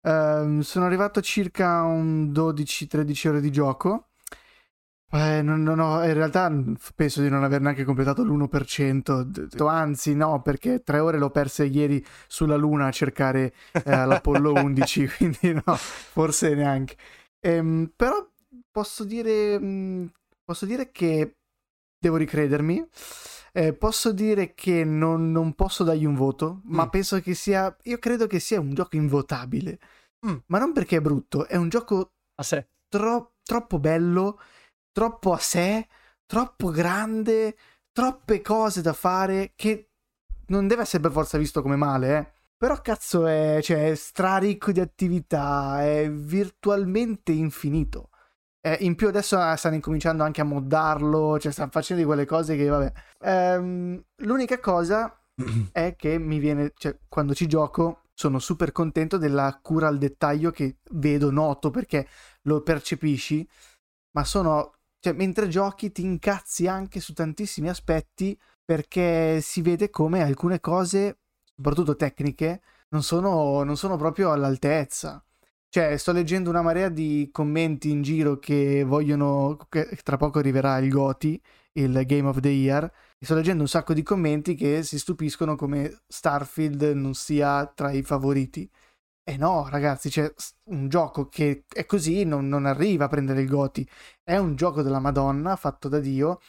[0.03, 4.10] Ehm, sono arrivato a circa un 12-13 ore di gioco.
[5.13, 9.23] Eh, non, non ho, in realtà mm, penso di non aver neanche completato l'1%.
[9.23, 14.05] d- d- Anzi, no, perché tre ore l'ho perse ieri sulla Luna a cercare eh,
[14.05, 16.95] l'Apollo 11, quindi no, forse neanche.
[17.41, 18.25] Ehm, però
[18.71, 20.11] posso dire, mh,
[20.45, 21.35] posso dire che
[21.99, 22.87] devo ricredermi.
[23.53, 26.89] Eh, posso dire che non, non posso dargli un voto, ma Mm.
[26.89, 27.75] penso che sia.
[27.83, 29.77] Io credo che sia un gioco invotabile.
[30.25, 30.35] Mm.
[30.47, 32.11] Ma non perché è brutto, è un gioco
[32.87, 34.39] tro- troppo bello,
[34.91, 35.87] troppo a sé,
[36.25, 37.55] troppo grande,
[37.91, 39.89] troppe cose da fare che
[40.47, 42.31] non deve essere per forza visto come male, eh.
[42.61, 48.09] Però cazzo è, cioè, è straricco di attività, è virtualmente infinito.
[48.63, 52.25] Eh, in più adesso ah, stanno incominciando anche a moddarlo, cioè stanno facendo di quelle
[52.25, 52.93] cose che vabbè.
[53.21, 55.19] Ehm, l'unica cosa
[55.71, 60.51] è che mi viene, cioè, quando ci gioco sono super contento della cura al dettaglio
[60.51, 62.07] che vedo, noto perché
[62.43, 63.47] lo percepisci,
[64.11, 70.21] ma sono, cioè, mentre giochi ti incazzi anche su tantissimi aspetti perché si vede come
[70.21, 71.17] alcune cose,
[71.55, 75.23] soprattutto tecniche, non sono, non sono proprio all'altezza.
[75.69, 80.77] Cioè, sto leggendo una marea di commenti in giro che vogliono, che tra poco arriverà
[80.77, 81.41] il GOTY,
[81.73, 82.83] il Game of the Year,
[83.17, 87.91] e sto leggendo un sacco di commenti che si stupiscono come Starfield non sia tra
[87.91, 88.69] i favoriti.
[89.31, 90.29] E no, ragazzi, c'è
[90.65, 93.87] un gioco che è così, non, non arriva a prendere il GOTY.
[94.21, 96.41] È un gioco della Madonna, fatto da Dio,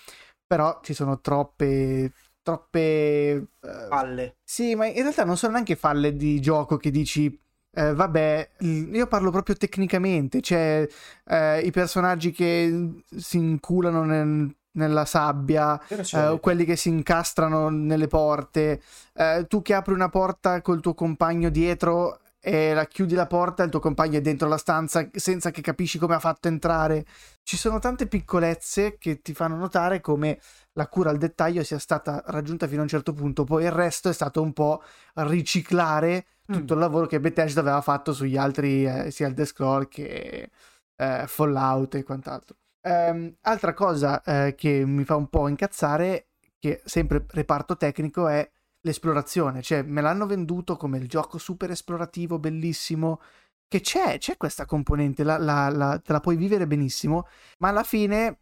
[0.45, 2.81] però ci sono troppe, troppe...
[2.81, 3.47] eh,
[3.89, 4.39] Palle.
[4.43, 7.39] sì, ma in realtà non sono neanche falle di gioco che dici,
[7.71, 10.85] eh, vabbè, io parlo proprio tecnicamente, cioè
[11.27, 18.09] eh, i personaggi che si inculano nel- nella sabbia, eh, quelli che si incastrano nelle
[18.09, 18.83] porte,
[19.15, 23.63] eh, tu che apri una porta col tuo compagno dietro e la chiudi la porta,
[23.63, 27.07] il tuo compagno è dentro la stanza senza che capisci come ha fatto entrare.
[27.45, 30.41] Ci sono tante piccolezze che ti fanno notare come
[30.73, 34.09] la cura al dettaglio sia stata raggiunta fino a un certo punto, poi il resto
[34.09, 34.83] è stato un po'
[35.15, 40.51] riciclare tutto il lavoro che Bethesda aveva fatto sugli altri, eh, sia il Scroll che
[40.97, 42.57] eh, Fallout e quant'altro.
[42.83, 46.27] Ehm, altra cosa eh, che mi fa un po' incazzare,
[46.59, 48.49] che sempre reparto tecnico, è
[48.83, 49.63] l'esplorazione.
[49.63, 53.21] Cioè, me l'hanno venduto come il gioco super esplorativo, bellissimo,
[53.67, 57.27] che c'è, c'è questa componente, la, la- la- te la puoi vivere benissimo,
[57.59, 58.41] ma alla fine,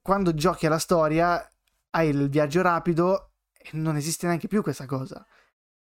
[0.00, 1.44] quando giochi alla storia,
[1.90, 5.26] hai il viaggio rapido e non esiste neanche più questa cosa.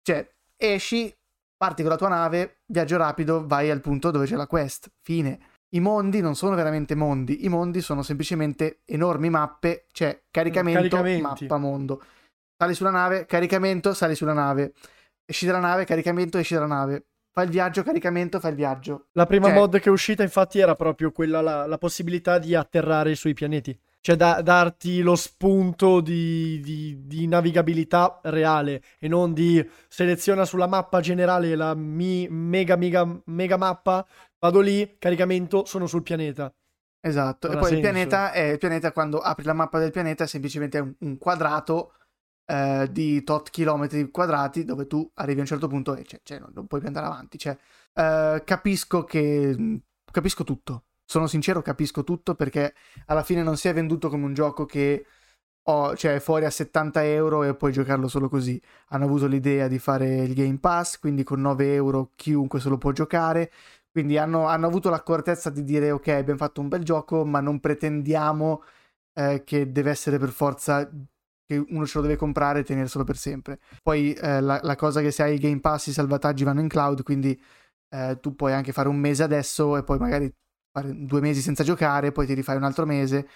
[0.02, 1.14] Cioè, esci,
[1.56, 4.90] parti con la tua nave, viaggio rapido, vai al punto dove c'è la quest.
[5.02, 5.38] Fine.
[5.74, 11.56] I mondi non sono veramente mondi, i mondi sono semplicemente enormi mappe, cioè caricamento, mappa
[11.56, 12.02] mondo.
[12.62, 14.72] Sali sulla nave, caricamento, sali sulla nave.
[15.24, 17.06] Esci dalla nave, caricamento, esci dalla nave.
[17.32, 19.06] Fai il viaggio, caricamento, fai il viaggio.
[19.14, 22.54] La prima Cioè- mod che è uscita, infatti, era proprio quella, la, la possibilità di
[22.54, 23.76] atterrare sui pianeti.
[24.00, 30.68] Cioè, da- darti lo spunto di, di- di navigabilità reale e non di seleziona sulla
[30.68, 34.06] mappa generale la mi- mega, mega, mega mappa,
[34.38, 36.54] vado lì, caricamento, sono sul pianeta.
[37.00, 37.48] Esatto.
[37.48, 40.26] Non e poi il pianeta, è, il pianeta, quando apri la mappa del pianeta, è
[40.28, 41.94] semplicemente un, un quadrato
[42.46, 46.38] eh, di tot chilometri quadrati dove tu arrivi a un certo punto e cioè, cioè,
[46.38, 47.38] non, non puoi più andare avanti.
[47.38, 47.56] Cioè,
[47.94, 49.80] eh, capisco che.
[50.10, 50.84] Capisco tutto.
[51.04, 52.74] Sono sincero, capisco tutto perché
[53.06, 55.04] alla fine non si è venduto come un gioco che
[55.64, 58.60] ho, cioè, fuori a 70 euro e puoi giocarlo solo così.
[58.88, 62.78] Hanno avuto l'idea di fare il Game Pass, quindi con 9 euro chiunque se lo
[62.78, 63.50] può giocare.
[63.90, 67.60] Quindi hanno, hanno avuto l'accortezza di dire ok, abbiamo fatto un bel gioco, ma non
[67.60, 68.62] pretendiamo
[69.14, 70.88] eh, che deve essere per forza
[71.52, 73.58] che uno ce lo deve comprare e tenerselo per sempre.
[73.82, 76.68] Poi eh, la, la, cosa che se hai il Game Pass i salvataggi vanno in
[76.68, 77.40] cloud, quindi
[77.94, 80.32] eh, tu puoi anche fare un mese adesso e poi magari
[80.72, 83.28] fare due mesi senza giocare, poi ti rifai un altro mese.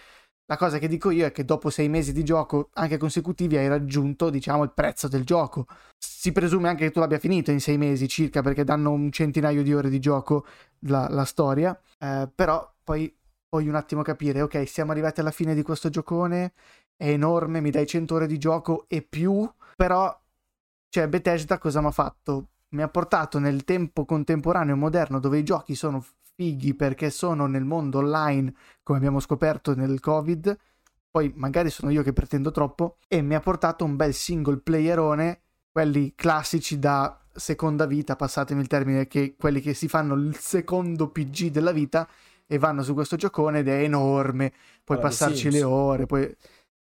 [0.48, 3.66] La cosa che dico io è che dopo sei mesi di gioco, anche consecutivi, hai
[3.66, 5.66] raggiunto, diciamo, il prezzo del gioco.
[5.98, 9.62] Si presume anche che tu l'abbia finito in sei mesi circa, perché danno un centinaio
[9.64, 10.46] di ore di gioco
[10.86, 11.78] la, la storia.
[11.98, 13.12] Eh, però poi
[13.48, 16.52] voglio un attimo capire, ok, siamo arrivati alla fine di questo giocone,
[16.96, 20.18] è enorme, mi dai 100 ore di gioco e più, però,
[20.88, 22.48] cioè, Bethesda cosa mi ha fatto?
[22.70, 26.04] Mi ha portato nel tempo contemporaneo moderno dove i giochi sono
[26.34, 30.56] fighi perché sono nel mondo online, come abbiamo scoperto nel Covid,
[31.10, 35.40] poi magari sono io che pretendo troppo, e mi ha portato un bel single playerone,
[35.72, 41.08] quelli classici da seconda vita, passatemi il termine, che quelli che si fanno il secondo
[41.08, 42.08] PG della vita
[42.46, 44.52] e vanno su questo giocone ed è enorme,
[44.84, 46.36] puoi alla passarci le ore, poi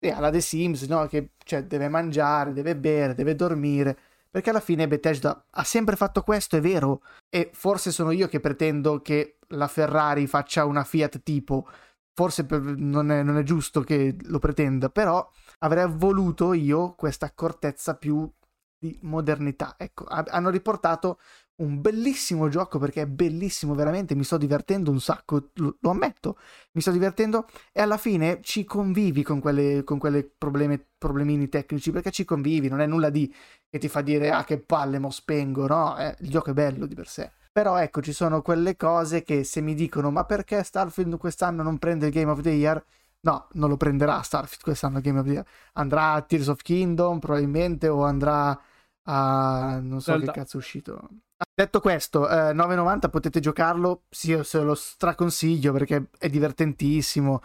[0.05, 1.07] e alla The Sims, no?
[1.07, 3.97] Che cioè, deve mangiare, deve bere, deve dormire.
[4.29, 7.03] Perché alla fine Bethesda ha sempre fatto questo, è vero.
[7.29, 11.69] E forse sono io che pretendo che la Ferrari faccia una Fiat tipo.
[12.15, 17.95] Forse non, è, non è giusto che lo pretenda, però avrei voluto io questa accortezza
[17.95, 18.29] più
[18.77, 19.77] di modernità.
[19.79, 21.21] Ecco, hanno riportato
[21.63, 26.37] un bellissimo gioco perché è bellissimo veramente, mi sto divertendo un sacco, lo, lo ammetto,
[26.73, 31.91] mi sto divertendo e alla fine ci convivi con quelle, con quelle problemi, problemini tecnici
[31.91, 33.33] perché ci convivi, non è nulla di
[33.69, 36.87] che ti fa dire ah che palle mo spengo, no, eh, il gioco è bello
[36.87, 37.31] di per sé.
[37.53, 41.79] Però ecco, ci sono quelle cose che se mi dicono ma perché Starfield quest'anno non
[41.79, 42.83] prende il Game of the Year?
[43.21, 45.47] No, non lo prenderà Starfield quest'anno Game of the Year.
[45.75, 48.59] Andrà a Tears of Kingdom probabilmente o andrà
[49.05, 49.79] a...
[49.81, 50.33] non so Zelda.
[50.33, 51.09] che cazzo è uscito.
[51.55, 57.43] Detto questo, eh, 9,90 potete giocarlo, sì, se lo straconsiglio perché è divertentissimo.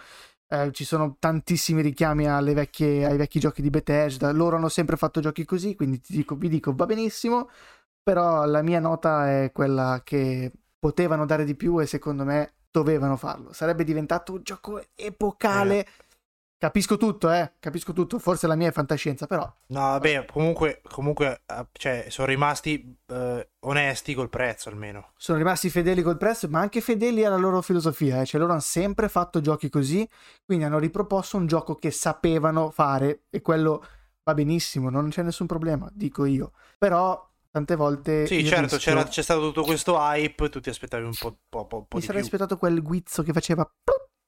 [0.50, 4.32] Eh, ci sono tantissimi richiami vecchie, ai vecchi giochi di Bethesda.
[4.32, 7.50] Loro hanno sempre fatto giochi così, quindi dico, vi dico va benissimo.
[8.02, 13.18] Però la mia nota è quella che potevano dare di più e secondo me dovevano
[13.18, 13.52] farlo.
[13.52, 15.80] Sarebbe diventato un gioco epocale.
[15.80, 15.88] Eh
[16.60, 18.18] Capisco tutto, eh, capisco tutto.
[18.18, 19.44] Forse la mia è fantascienza, però.
[19.68, 25.12] No, vabbè, comunque, comunque eh, cioè, sono rimasti eh, onesti col prezzo almeno.
[25.18, 28.22] Sono rimasti fedeli col prezzo, ma anche fedeli alla loro filosofia.
[28.22, 28.26] Eh.
[28.26, 30.08] Cioè, loro hanno sempre fatto giochi così,
[30.46, 33.86] quindi hanno riproposto un gioco che sapevano fare e quello
[34.24, 36.54] va benissimo, non c'è nessun problema, dico io.
[36.80, 38.26] Però tante volte.
[38.26, 39.04] Sì, certo, rischio...
[39.04, 42.22] c'è stato tutto questo hype, tu ti aspettavi un po', po', po', po Mi sarei
[42.22, 43.70] aspettato quel guizzo che faceva.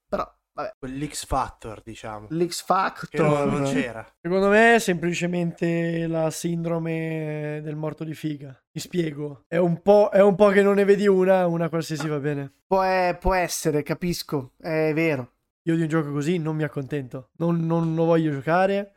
[0.08, 0.74] Però Vabbè.
[0.78, 2.28] Quell'X Factor, diciamo.
[2.32, 3.48] L'X Factor.
[3.48, 4.06] non c'era.
[4.20, 8.50] Secondo me è semplicemente la sindrome del morto di figa.
[8.74, 9.46] Mi spiego.
[9.48, 12.52] È un po', è un po che non ne vedi una, una qualsiasi va bene.
[12.68, 14.52] Può, è, può essere, capisco.
[14.58, 15.36] È vero.
[15.64, 17.30] Io di un gioco così non mi accontento.
[17.38, 18.94] Non, non lo voglio giocare.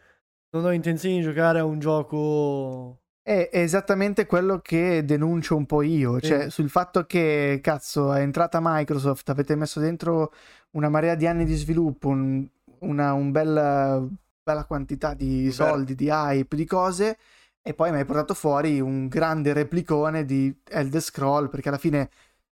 [0.50, 5.82] Non ho intenzione di giocare a un gioco è esattamente quello che denuncio un po'
[5.82, 10.32] io, cioè sul fatto che, cazzo, è entrata Microsoft, avete messo dentro
[10.72, 12.44] una marea di anni di sviluppo, un,
[12.80, 14.04] una un bella,
[14.42, 17.16] bella quantità di soldi, di hype, di cose,
[17.62, 22.10] e poi mi hai portato fuori un grande replicone di Elder Scroll, perché alla fine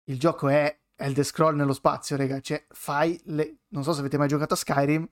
[0.06, 3.58] il gioco è Elder Scroll nello spazio, raga, cioè fai le...
[3.70, 5.06] non so se avete mai giocato a Skyrim,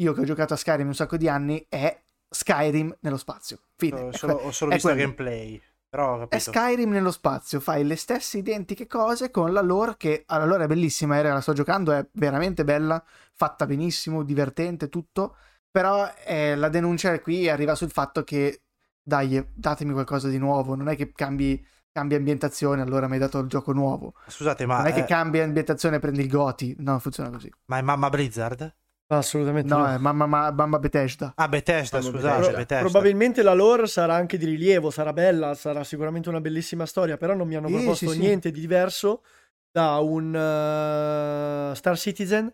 [0.00, 3.58] io che ho giocato a Skyrim un sacco di anni, è Skyrim nello spazio.
[3.76, 4.00] Fine.
[4.00, 5.60] Ho solo, ho solo visto gameplay.
[5.90, 10.64] Però è Skyrim nello spazio, fai le stesse identiche cose con la lore che allora
[10.64, 15.36] è bellissima, era, la sto giocando, è veramente bella, fatta benissimo, divertente, tutto.
[15.70, 18.60] Però eh, la denuncia qui arriva sul fatto che
[19.02, 23.38] dai, datemi qualcosa di nuovo, non è che cambi, cambi ambientazione, allora mi hai dato
[23.38, 24.12] il gioco nuovo.
[24.26, 24.78] Scusate, ma...
[24.78, 25.06] Non è che eh...
[25.06, 27.50] cambi ambientazione e prendi il Goti, no, funziona così.
[27.66, 28.74] Ma è mamma Blizzard?
[29.10, 29.78] Assolutamente no.
[29.78, 31.32] No, è mamma, mamma Bethesda.
[31.34, 32.50] Ah, Bethesda, mamma scusate.
[32.52, 32.80] Bethesda.
[32.80, 37.34] Probabilmente la lore sarà anche di rilievo, sarà bella, sarà sicuramente una bellissima storia, però
[37.34, 38.54] non mi hanno proposto sì, niente sì.
[38.54, 39.22] di diverso
[39.70, 42.52] da un uh, Star Citizen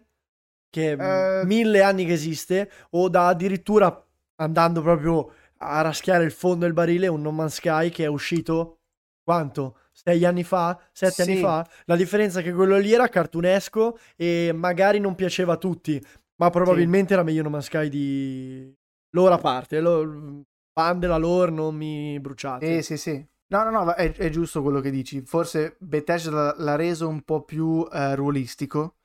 [0.70, 1.46] che uh...
[1.46, 4.04] mille anni che esiste o da addirittura
[4.36, 8.78] andando proprio a raschiare il fondo del barile un No Man's Sky che è uscito
[9.24, 9.78] quanto?
[9.92, 10.78] Sei anni fa?
[10.92, 11.30] Sette sì.
[11.30, 11.66] anni fa?
[11.86, 16.04] La differenza è che quello lì era cartunesco e magari non piaceva a tutti
[16.36, 17.12] ma probabilmente sì.
[17.14, 18.74] era meglio No Man's Sky di
[19.10, 19.80] loro a parte.
[19.80, 20.42] Lo...
[20.72, 22.78] Fan della lore, non mi bruciate.
[22.78, 23.24] Eh, sì, sì.
[23.46, 25.22] No, no, no, è, è giusto quello che dici.
[25.22, 28.96] Forse Bethesda l'ha reso un po' più eh, ruolistico,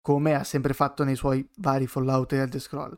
[0.00, 2.96] come ha sempre fatto nei suoi vari Fallout e Elder Scroll.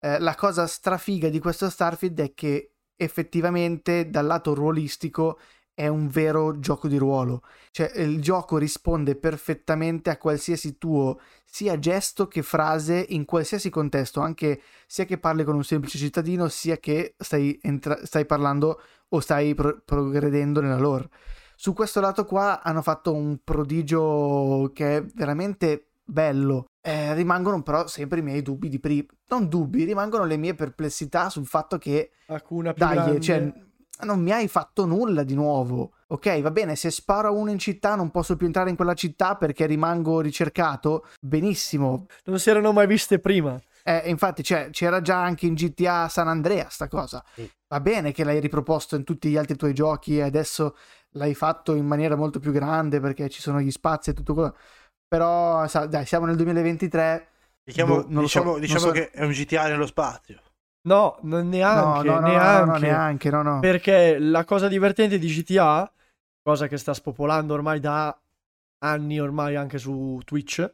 [0.00, 5.38] Eh, la cosa strafiga di questo Starfield è che effettivamente dal lato ruolistico
[5.78, 7.42] è un vero gioco di ruolo.
[7.70, 14.18] Cioè, il gioco risponde perfettamente a qualsiasi tuo sia gesto che frase in qualsiasi contesto,
[14.18, 19.20] anche sia che parli con un semplice cittadino, sia che stai, entra- stai parlando o
[19.20, 21.10] stai pro- progredendo nella lore.
[21.54, 26.66] Su questo lato qua hanno fatto un prodigio che è veramente bello.
[26.80, 29.06] Eh, rimangono però sempre i miei dubbi di prima.
[29.28, 33.20] Non dubbi, rimangono le mie perplessità sul fatto che Hakuna più dai, grande.
[33.20, 33.52] cioè,
[34.04, 35.92] non mi hai fatto nulla di nuovo.
[36.08, 38.94] Ok, va bene, se sparo a uno in città non posso più entrare in quella
[38.94, 41.06] città perché rimango ricercato.
[41.20, 42.06] Benissimo.
[42.24, 43.60] Non si erano mai viste prima.
[43.82, 47.24] Eh, infatti cioè, c'era già anche in GTA San Andrea sta cosa.
[47.34, 47.50] Sì.
[47.68, 50.76] Va bene che l'hai riproposto in tutti gli altri tuoi giochi e adesso
[51.12, 54.56] l'hai fatto in maniera molto più grande perché ci sono gli spazi e tutto quello.
[55.06, 57.28] Però, sa, dai, siamo nel 2023.
[57.64, 58.90] Diciamo, Boh, non lo so, diciamo, diciamo so.
[58.90, 60.40] che è un GTA nello spazio.
[60.86, 62.70] No, neanche, no, no, neanche.
[62.70, 63.60] no, neanche, no, no.
[63.60, 65.90] Perché la cosa divertente di GTA,
[66.42, 68.18] cosa che sta spopolando ormai da
[68.84, 70.72] anni ormai anche su Twitch, è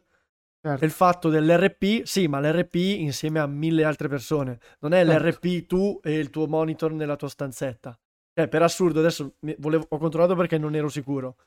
[0.67, 0.85] Certo.
[0.85, 4.59] il fatto dell'RP, sì, ma l'RP insieme a mille altre persone.
[4.79, 5.27] Non è Certo.
[5.27, 7.97] l'RP tu e il tuo monitor nella tua stanzetta.
[8.33, 11.37] Cioè, per assurdo, adesso volevo- ho controllato perché non ero sicuro.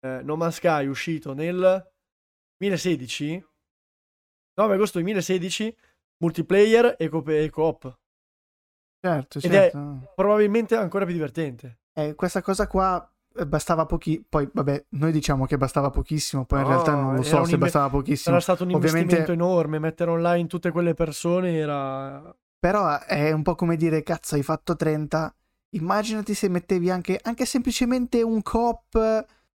[0.00, 1.90] Eh, no Man's Sky è uscito nel
[2.58, 3.44] 2016,
[4.58, 5.74] 9 agosto 2016,
[6.22, 7.98] multiplayer e, co- e co-op.
[9.06, 10.12] Certo, Ed è- certo.
[10.14, 11.78] Probabilmente ancora più divertente.
[11.92, 14.24] Eh, questa cosa qua eh, bastava pochi.
[14.28, 17.36] Poi, vabbè, noi diciamo che bastava pochissimo, poi in No, realtà non lo era so
[17.44, 18.38] se inve- bastava pochissimo.
[18.38, 22.34] Sarà stato un Ovviamente- investimento enorme, mettere online tutte quelle persone era...
[22.58, 25.34] Però è un po' come dire, cazzo, hai fatto 30.
[25.70, 28.94] Immaginati se mettevi anche, anche semplicemente un coop,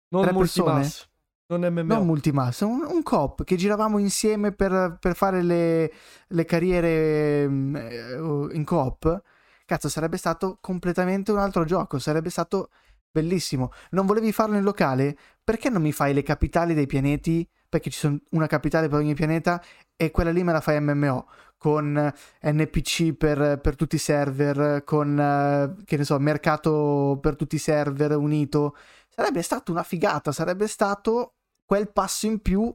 [0.09, 1.07] Non Tre multimass,
[1.49, 1.95] non MMO.
[1.95, 5.93] non multimass, un, un coop che giravamo insieme per, per fare le,
[6.29, 8.17] le carriere mm, eh,
[8.53, 9.23] in coop.
[9.67, 12.71] Cazzo, sarebbe stato completamente un altro gioco, sarebbe stato
[13.11, 13.73] bellissimo.
[13.91, 15.17] Non volevi farlo in locale?
[15.43, 17.47] Perché non mi fai le capitali dei pianeti?
[17.69, 19.61] Perché ci sono una capitale per ogni pianeta
[19.97, 24.85] e quella lì me la fai MMO con eh, NPC per, per tutti i server,
[24.85, 28.77] con eh, che ne so, mercato per tutti i server unito.
[29.09, 32.73] Sarebbe stato una figata, sarebbe stato quel passo in più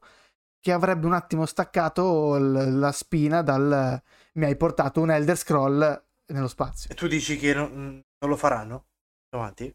[0.60, 4.02] che avrebbe un attimo staccato la spina dal
[4.34, 6.90] mi hai portato un Elder Scroll nello spazio.
[6.90, 8.86] E tu dici che non, non lo faranno?
[9.30, 9.74] Avanti?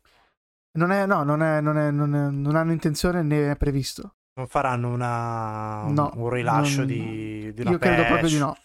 [0.79, 4.17] Non è, no, non, è, non, è, non, hanno intenzione né è previsto.
[4.35, 8.09] Non faranno una, un- No, un rilascio di, di una Io credo patch?
[8.09, 8.57] proprio di no.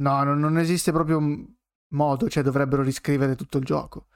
[0.00, 1.20] No, non, non esiste proprio
[1.88, 4.06] modo, cioè dovrebbero riscrivere tutto il gioco.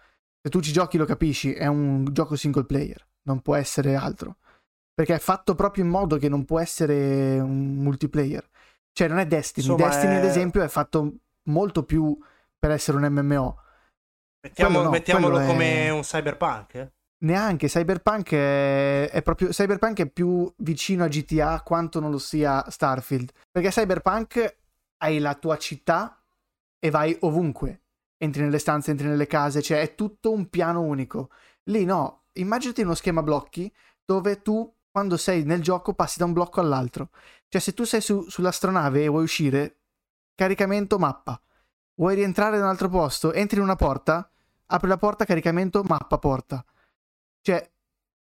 [0.41, 4.37] Se tu ci giochi lo capisci, è un gioco single player, non può essere altro.
[4.95, 8.49] Perché è fatto proprio in modo che non può essere un multiplayer.
[8.93, 11.15] Cioè non è Destiny, Insomma, Destiny ad esempio è fatto
[11.49, 12.17] molto più
[12.65, 13.61] per essere un MMO.
[14.43, 16.75] Mettiamo- no, mettiamolo è- come un cyberpunk?
[16.75, 16.93] eh?
[17.25, 22.65] Neanche Cyberpunk è, è proprio Cyberpunk è più vicino a GTA quanto non lo sia
[22.71, 23.33] Starfield.
[23.51, 24.57] Perché Cyberpunk
[25.03, 26.23] hai la tua città
[26.79, 27.83] e vai ovunque.
[28.17, 31.31] Entri nelle stanze, entri nelle case, cioè è tutto un piano unico.
[31.65, 33.71] Lì no, immaginati uno schema blocchi
[34.05, 37.11] dove tu quando sei nel gioco passi da un blocco all'altro.
[37.49, 39.81] Cioè se tu sei su- sull'astronave e vuoi uscire,
[40.35, 41.39] caricamento mappa.
[41.97, 44.29] Vuoi rientrare da un altro posto, entri in una porta,
[44.67, 46.65] apri la porta, caricamento mappa porta.
[47.41, 47.71] Cioè,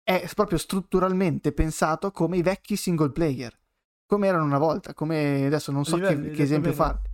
[0.03, 3.57] è proprio strutturalmente pensato come i vecchi single player,
[4.05, 7.09] come erano una volta, come adesso non so Livelli, che, che esempio farti.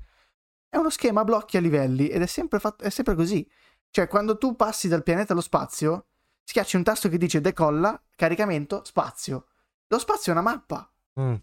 [0.67, 3.47] È uno schema a blocchi a livelli ed è sempre, fatto, è sempre così.
[3.91, 6.07] Cioè, quando tu passi dal pianeta allo spazio,
[6.43, 9.47] schiacci un tasto che dice decolla, caricamento, spazio.
[9.87, 10.91] Lo spazio è una mappa.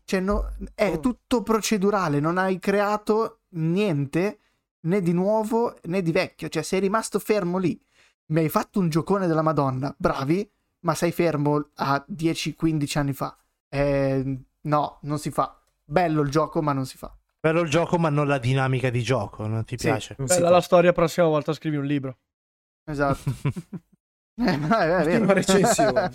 [0.04, 1.00] Cioè, no- è Oh.
[1.00, 4.38] tutto procedurale, non hai creato niente
[4.80, 6.48] né di nuovo né di vecchio.
[6.48, 7.78] Cioè, sei rimasto fermo lì.
[8.26, 10.48] Mi hai fatto un giocone della Madonna, bravi,
[10.80, 13.36] ma sei fermo a 10-15 anni fa.
[13.68, 15.58] Eh, no, non si fa.
[15.84, 17.14] Bello il gioco, ma non si fa.
[17.38, 19.46] Bello il gioco, ma non la dinamica di gioco.
[19.46, 19.86] Non ti Sì.
[19.86, 20.16] piace?
[20.18, 22.16] Non Bella la storia, prossima volta scrivi un libro.
[22.84, 23.20] Esatto.
[24.38, 25.22] Eh, ma è, vero.
[25.24, 26.10] Una recensione.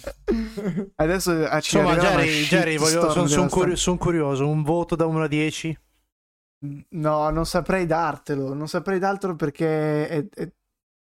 [0.98, 3.98] Adesso eh, ci Insomma, Jerry, Jerry voglio- shitstorm sono devastante.
[4.00, 4.48] curioso.
[4.48, 5.80] Un voto da 1 a 10?
[6.90, 8.54] No, non saprei dartelo.
[8.54, 10.52] Non saprei dartelo perché è- è-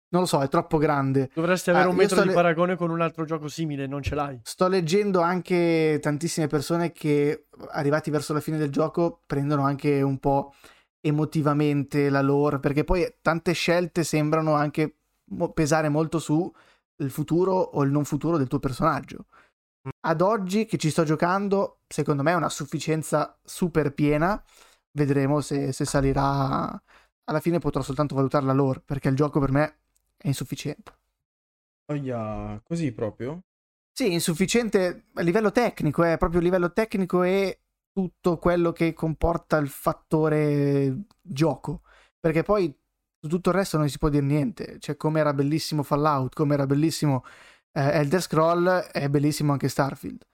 [0.09, 1.29] non lo so, è troppo grande.
[1.33, 4.15] Dovresti avere Ah, un sto di le- paragone con un altro gioco simile, non ce
[4.15, 4.39] l'hai.
[4.43, 10.19] Sto leggendo anche tantissime persone che, arrivati verso la fine del gioco, prendono anche un
[10.19, 10.53] po'
[11.01, 14.97] emotivamente la lore, perché poi tante scelte sembrano anche
[15.53, 16.49] pesare molto su
[16.99, 19.25] il futuro o il non futuro del tuo personaggio.
[20.07, 24.41] Ad oggi che ci sto giocando, secondo me è una sufficienza super piena.
[24.97, 26.81] Vedremo se, se salirà.
[27.25, 29.77] Alla fine potrò soltanto valutare la lore, perché il gioco per me
[30.17, 30.91] è insufficiente.
[31.91, 33.43] Oia, così proprio?
[33.93, 37.59] Sì, insufficiente a livello tecnico, è proprio a livello tecnico e
[37.91, 41.81] tutto quello che comporta il fattore gioco.
[42.19, 42.75] Perché poi
[43.19, 44.79] su tutto il resto non si può dire niente.
[44.79, 47.23] Cioè, come era bellissimo Fallout, come era bellissimo
[47.71, 50.25] eh, Elder Scroll, è bellissimo anche Starfield.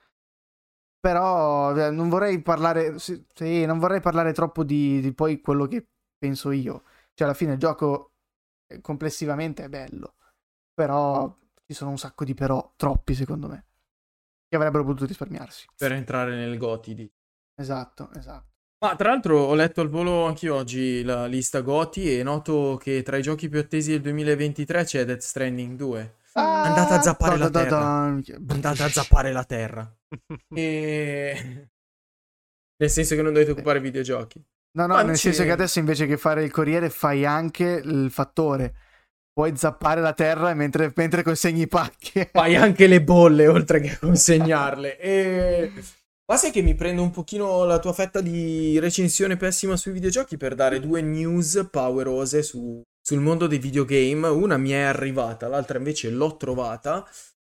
[1.04, 2.98] Però eh, non vorrei parlare.
[2.98, 5.86] Sì, sì, non vorrei parlare troppo di, di poi quello che
[6.18, 6.84] penso io.
[7.14, 8.14] Cioè, alla fine il gioco
[8.68, 10.14] eh, complessivamente è bello.
[10.74, 11.36] Però
[11.66, 13.66] ci sono un sacco di però, troppi secondo me,
[14.48, 15.68] che avrebbero potuto risparmiarsi.
[15.76, 16.94] Per entrare nel Goti.
[16.94, 17.12] Di...
[17.54, 18.52] Esatto, esatto.
[18.80, 23.02] Ma tra l'altro ho letto al volo anche oggi la lista Goti e noto che
[23.04, 26.16] tra i giochi più attesi del 2023 c'è Death Stranding 2.
[26.36, 27.80] Ah, Andate a zappare da, la da, terra.
[27.80, 28.54] da.
[28.54, 29.98] Andate a zappare la terra.
[30.56, 31.70] E...
[32.76, 34.44] Nel senso che non dovete occupare videogiochi.
[34.76, 38.10] No, no, Ma nel senso che adesso invece che fare il corriere fai anche il
[38.10, 38.74] fattore.
[39.32, 42.28] Puoi zappare la terra mentre, mentre consegni i pacchi.
[42.32, 44.98] Fai anche le bolle oltre che consegnarle.
[45.02, 45.72] E...
[46.26, 50.38] Ma sai che mi prendo un pochino la tua fetta di recensione pessima sui videogiochi
[50.38, 54.28] per dare due news powerose su- sul mondo dei videogame.
[54.28, 57.06] Una mi è arrivata, l'altra invece l'ho trovata.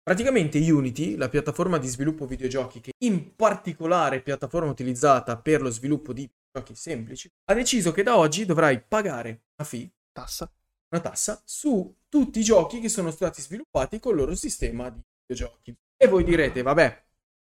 [0.05, 5.71] Praticamente Unity, la piattaforma di sviluppo videogiochi, che in particolare è piattaforma utilizzata per lo
[5.71, 10.47] sviluppo di giochi semplici, ha deciso che da oggi dovrai pagare una fee Tassa.
[10.91, 15.01] una tassa su tutti i giochi che sono stati sviluppati con il loro sistema di
[15.25, 15.75] videogiochi.
[15.97, 17.03] E voi direte, vabbè,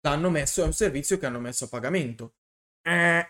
[0.03, 2.35] l'hanno messo, è un servizio che hanno messo a pagamento.
[2.83, 3.29] Eh,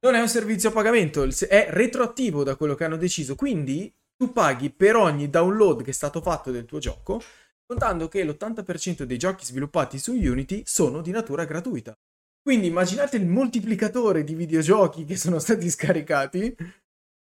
[0.00, 4.30] non è un servizio a pagamento, è retroattivo da quello che hanno deciso, quindi tu
[4.30, 7.22] paghi per ogni download che è stato fatto del tuo gioco,
[7.68, 11.94] contando che l'80% dei giochi sviluppati su Unity sono di natura gratuita.
[12.40, 16.56] Quindi immaginate il moltiplicatore di videogiochi che sono stati scaricati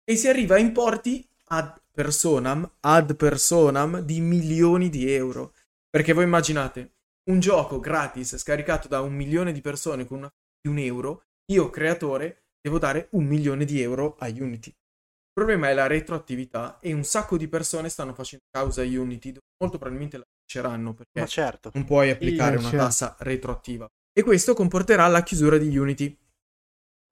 [0.03, 5.53] e si arriva a importi ad personam, ad personam di milioni di euro.
[5.91, 6.93] Perché voi immaginate
[7.31, 11.69] un gioco gratis scaricato da un milione di persone con una di un euro, io
[11.69, 14.71] creatore devo dare un milione di euro a Unity.
[14.71, 19.37] Il problema è la retroattività e un sacco di persone stanno facendo causa a Unity,
[19.59, 21.71] molto probabilmente la vinceranno perché certo.
[21.75, 22.85] non puoi applicare Sì, una certo.
[22.85, 23.87] tassa retroattiva.
[24.13, 26.19] E questo comporterà la chiusura di Unity.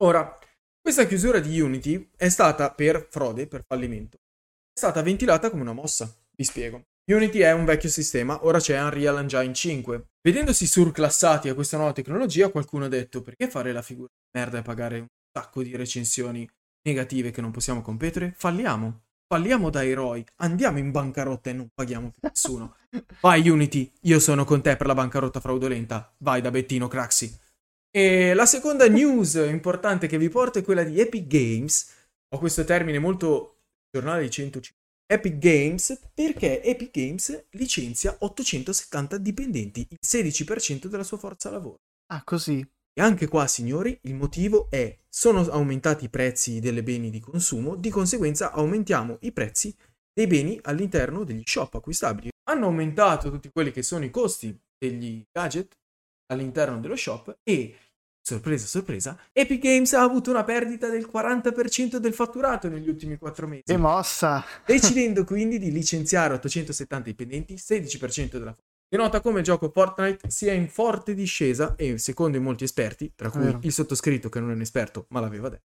[0.03, 0.39] Ora,
[0.81, 4.17] questa chiusura di Unity è stata per frode, per fallimento.
[4.17, 6.13] È stata ventilata come una mossa.
[6.37, 6.83] Vi spiego.
[7.11, 10.09] Unity è un vecchio sistema, ora c'è Unreal Engine 5.
[10.21, 14.59] Vedendosi surclassati a questa nuova tecnologia, qualcuno ha detto perché fare la figura di merda
[14.59, 16.47] e pagare un sacco di recensioni
[16.83, 18.35] negative che non possiamo competere?
[18.37, 19.08] Falliamo.
[19.31, 22.77] Falliamo da eroi, andiamo in bancarotta e non paghiamo più nessuno.
[23.21, 26.15] Vai Unity, io sono con te per la bancarotta fraudolenta.
[26.21, 27.39] Vai da Bettino Craxi.
[27.91, 31.95] E la seconda news importante che vi porto è quella di Epic Games.
[32.35, 34.81] Ho questo termine molto giornale di 105.
[35.11, 41.81] Epic Games perché Epic Games licenzia 870 dipendenti, il 16% della sua forza lavoro.
[42.07, 42.67] Ah, così.
[42.99, 47.77] E anche qua, signori, il motivo è sono aumentati i prezzi delle beni di consumo,
[47.77, 49.73] di conseguenza aumentiamo i prezzi
[50.13, 52.31] dei beni all'interno degli shop acquistabili.
[52.51, 55.77] Hanno aumentato tutti quelli che sono i costi degli gadget
[56.33, 57.77] all'interno dello shop e,
[58.21, 63.47] sorpresa sorpresa, Epic Games ha avuto una perdita del 40% del fatturato negli ultimi 4
[63.47, 64.45] mesi Che mossa.
[64.67, 68.57] decidendo quindi di licenziare 870 dipendenti, 16% della.
[68.91, 73.31] Denota come il gioco Fortnite sia in forte discesa e, secondo i molti esperti, tra
[73.31, 73.59] cui Vero.
[73.63, 75.67] il sottoscritto che non è un esperto ma l'aveva detto,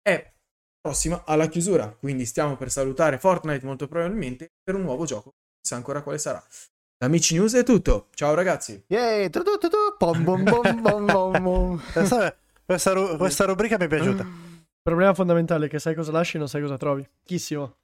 [0.00, 0.32] è
[0.80, 1.88] prossima alla chiusura.
[1.88, 5.34] Quindi stiamo per salutare Fortnite molto probabilmente per un nuovo gioco.
[5.60, 6.42] Chissà ancora quale sarà.
[6.96, 8.08] Da Amici News è tutto.
[8.14, 8.82] Ciao ragazzi.
[8.86, 11.82] Yay, tu, tu, tu, tu, bom, bom, bom, bom, bom.
[11.92, 12.34] Questa,
[12.64, 14.22] questa ru- questa rubrica mi è piaciuta.
[14.22, 17.06] Il problema fondamentale è che sai cosa lasci e non sai cosa trovi.
[17.24, 17.76] Chissimo.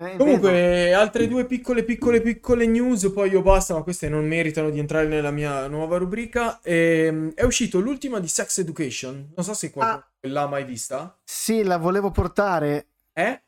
[0.00, 4.70] Eh, Comunque, altre due piccole, piccole, piccole news, poi io basta, ma queste non meritano
[4.70, 6.60] di entrare nella mia nuova rubrica.
[6.62, 9.32] Ehm, è uscito l'ultima di Sex Education.
[9.34, 11.18] Non so se qualcuno l'ha mai vista.
[11.24, 12.86] Sì, la volevo portare.
[13.12, 13.42] Eh?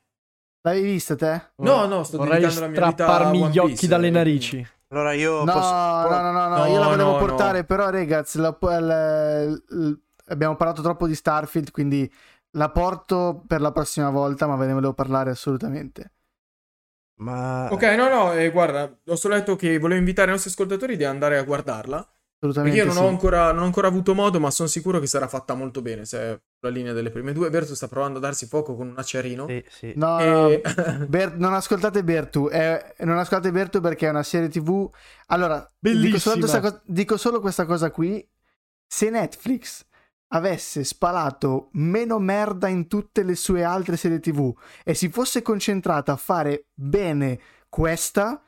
[0.63, 1.41] L'avevi vista te?
[1.59, 4.11] No, no, sto Vorrei dedicando la mia vita a strapparmi One gli occhi Piece, dalle
[4.11, 4.67] narici.
[4.89, 5.73] Allora io No, posso...
[5.73, 7.65] no, no, no, no, No, io la volevo no, portare, no.
[7.65, 12.13] però ragazzi, la- il- il- abbiamo parlato troppo di Starfield, quindi
[12.57, 16.11] la porto per la prossima volta, ma ve ne volevo parlare assolutamente.
[17.21, 17.68] Ma...
[17.71, 21.05] Ok, no, no, eh, guarda, ho solo detto che volevo invitare i nostri ascoltatori di
[21.05, 21.97] andare a guardarla.
[22.41, 23.01] Perché Assolutamente io non, sì.
[23.03, 26.07] ho ancora, non ho ancora avuto modo, ma sono sicuro che sarà fatta molto bene.
[26.07, 27.51] Se è la linea delle prime due.
[27.51, 29.47] Berto sta provando a darsi fuoco con un acciarino.
[29.47, 29.93] Sì, sì.
[29.97, 34.49] No, E- no, Ber- non ascoltate Bertu, è- non ascoltate Bertu perché è una serie
[34.49, 34.91] TV.
[35.27, 36.16] Allora, dico
[36.87, 38.27] dico solo questa cosa qui.
[38.87, 39.85] Se Netflix
[40.33, 44.53] avesse spalato meno merda in tutte le sue altre serie TV
[44.85, 48.43] e si fosse concentrata a fare bene questa,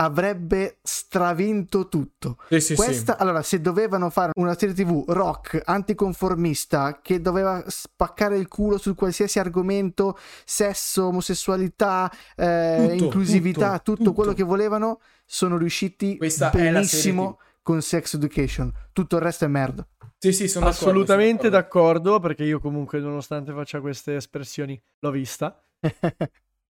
[0.00, 2.38] avrebbe stravinto tutto.
[2.48, 8.36] Sì, sì, Questa, allora, se dovevano fare una serie TV rock anticonformista che doveva spaccare
[8.36, 14.12] il culo su qualsiasi argomento, sesso, omosessualità, eh, Tutto, inclusività, tutto, tutto, tutto.
[14.12, 18.72] quello che volevano, sono riusciti Questa benissimo con Sex Education.
[18.92, 19.86] Tutto il resto è merda.
[20.18, 25.10] Sì, sì, sono d'accordo, Assolutamente sono d'accordo, perché io comunque, nonostante faccia queste espressioni, l'ho
[25.10, 25.62] vista.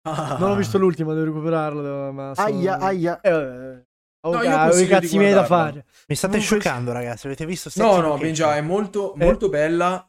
[0.02, 0.36] Ah.
[0.38, 2.46] Non ho visto l'ultima, devo recuperarlo, ma sono...
[2.46, 3.20] Aia, aia.
[3.20, 3.86] Eh, vabbè.
[4.20, 5.84] Ho No, io di cazzi miei da fare.
[6.06, 7.26] Mi state Comunque- scioccando, ragazzi.
[7.26, 7.70] Avete visto?
[7.76, 8.16] No, no?
[8.16, 9.24] Benja, è molto, Eh.
[9.24, 10.08] molto bella.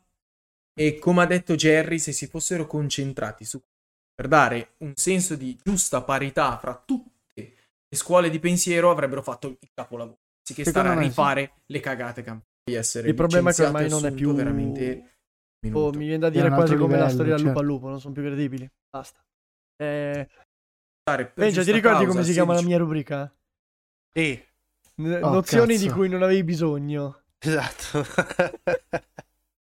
[0.73, 3.61] E come ha detto Jerry, se si fossero concentrati su
[4.15, 9.47] per dare un senso di giusta parità fra tutte le scuole di pensiero, avrebbero fatto
[9.47, 10.17] il capolavoro.
[10.39, 11.07] Anziché stare a me sì.
[11.07, 14.11] rifare le cagate che fatto di essere Il problema è che ormai e non è
[14.11, 14.33] più...
[14.33, 15.13] veramente
[15.73, 17.59] Oh, mi viene da dire quasi come la livello, storia del lupo certo.
[17.59, 18.69] al lupo, non sono più credibili.
[18.89, 19.19] Basta.
[19.81, 20.27] Eh,
[21.33, 23.33] Benja, ti ricordi causa, come si chiama la 16 mia rubrica?
[24.13, 24.41] Sì,
[25.01, 25.95] N- Oh, nozioni di cazzo.
[25.95, 27.23] cui non avevi bisogno.
[27.39, 28.05] esatto.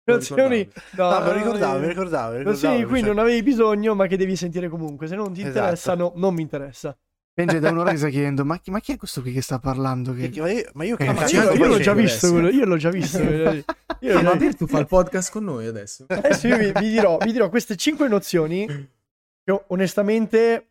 [0.04, 0.68] Nozioni...
[0.96, 2.36] No, No, me no, ricordavo, mi ricordavo.
[2.36, 5.06] mi Nozioni di cui cioè- non avevi bisogno, ma che devi sentire comunque.
[5.06, 5.58] Se non ti Esatto.
[5.58, 6.96] interessano, non mi interessa.
[7.32, 9.58] Benji da un'ora che sta chiedendo, ma chi, ma chi è questo qui che sta
[9.58, 10.12] parlando?
[10.12, 10.30] Che...
[10.36, 12.76] Ma io, ma io che Eh, ma io- io l'ho già visto quello, io l'ho
[12.76, 13.18] già visto.
[14.02, 16.06] Io, Ah, ma Per tu fa il podcast con noi adesso.
[16.08, 20.70] adesso io vi, vi dirò, vi dirò queste cinque nozioni che onestamente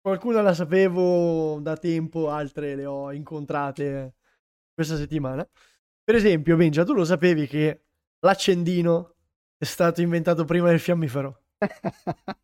[0.00, 4.14] qualcuna la sapevo da tempo, altre le ho incontrate
[4.72, 5.44] questa settimana.
[6.04, 7.80] Per esempio, Benja, tu lo sapevi che
[8.20, 9.16] l'accendino
[9.58, 11.42] è stato inventato prima del fiammifero?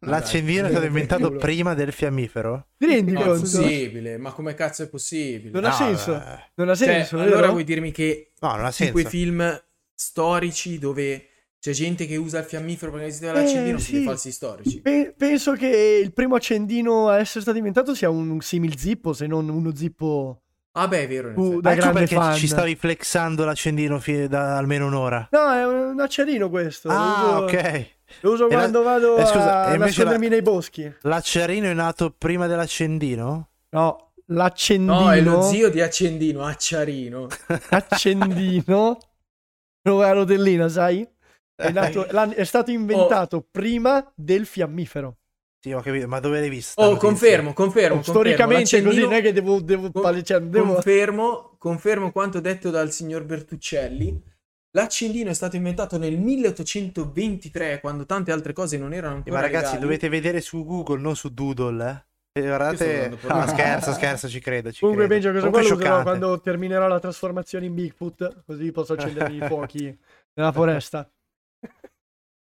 [0.01, 2.69] L'accendino è stato inventato prima del fiammifero?
[2.79, 3.41] Ti rendi Non è conto?
[3.41, 5.51] possibile, ma come cazzo è possibile?
[5.53, 6.15] Non ha No, senso.
[6.17, 7.51] eh, Non ha Cioè, senso, allora vero?
[7.53, 8.93] vuoi dirmi che No, non ha in senso.
[8.93, 9.63] quei film
[9.95, 11.27] storici dove
[11.61, 13.93] c'è gente che usa il fiammifero perché esisteva Eh, l'accendino sono sì.
[13.93, 14.81] dei falsi storici.
[14.81, 19.27] Pe- penso che il primo accendino a essere stato inventato sia un simil zippo, se
[19.27, 20.43] non uno zippo
[20.73, 22.37] Ah beh, è vero, in Uh, da ecco perché fan.
[22.37, 25.29] ci stavi flexando l'accendino fi- da almeno un'ora.
[25.33, 26.89] No, è un acciarino questo.
[26.89, 27.87] Ah, uso, ok.
[28.21, 30.93] Lo uso E la- quando vado eh, scusa, a e nascondermi la- nei boschi.
[31.03, 33.49] L'acciarino è nato prima dell'accendino?
[33.71, 35.01] No, l'accendino.
[35.01, 37.29] No, è lo zio di Accendino, Acciarino.
[37.71, 38.99] Accendino.
[39.83, 41.03] Nuova rotellina, sai?
[41.55, 41.71] È, Eh.
[41.73, 45.17] nato- è stato inventato prima del fiammifero.
[45.63, 46.81] Sì, ho capito, ma dove l'hai visto?
[46.81, 47.99] Oh, confermo, confermo.
[47.99, 48.89] Oh, storicamente è confermo.
[48.89, 49.61] così, non è che devo...
[49.61, 54.23] devo, Con- cioè, devo- Confermo, confermo quanto detto dal signor Bertuccelli.
[54.73, 59.65] L'accendino è stato inventato nel 1823, quando tante altre cose non erano ancora ma ragazzi,
[59.65, 59.81] legali.
[59.83, 62.09] dovete vedere su Google, non su Doodle, eh.
[62.33, 64.71] E sto Guardate, no, scherzo, scherzo, ci credo.
[64.71, 65.09] Ci Comunque.
[65.09, 66.03] Benja, cosa qua Comunque scioccante.
[66.05, 69.99] quando terminerò la trasformazione in Bigfoot, così posso accendermi i fuochi
[70.35, 71.11] nella foresta.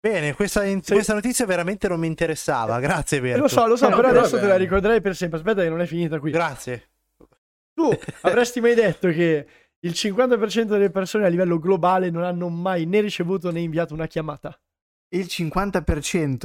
[0.00, 0.92] Bene, questa, in- Sì.
[0.92, 2.80] questa notizia veramente non mi interessava.
[2.80, 3.40] Grazie, Eh, Berto.
[3.42, 5.38] lo so, lo so, Eh, no, però adesso te la ricorderai per sempre.
[5.38, 6.32] Aspetta che non è finita qui.
[6.32, 6.88] Grazie.
[7.72, 7.88] Tu
[8.22, 9.46] avresti mai detto che
[9.80, 14.06] il 50% delle persone a livello globale non hanno mai né ricevuto né inviato una
[14.06, 14.58] chiamata?
[15.10, 16.38] Il 50%?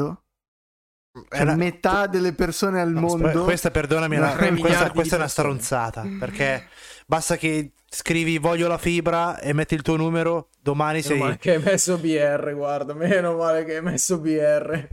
[1.13, 3.43] Cioè Era- metà delle persone al No, mondo...
[3.43, 6.05] Questa, perdonami, è No, una- questa, questa è una stronzata.
[6.19, 6.67] Perché
[7.05, 11.19] basta che scrivi voglio la fibra e metti il tuo numero, domani Meno sei.
[11.19, 14.87] male che hai messo BR, guarda, meno male che hai messo BR.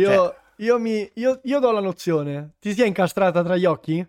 [0.00, 2.56] Io, Cioè- io, mi, io, io do la nozione.
[2.58, 4.06] Ti sia incastrata tra gli occhi?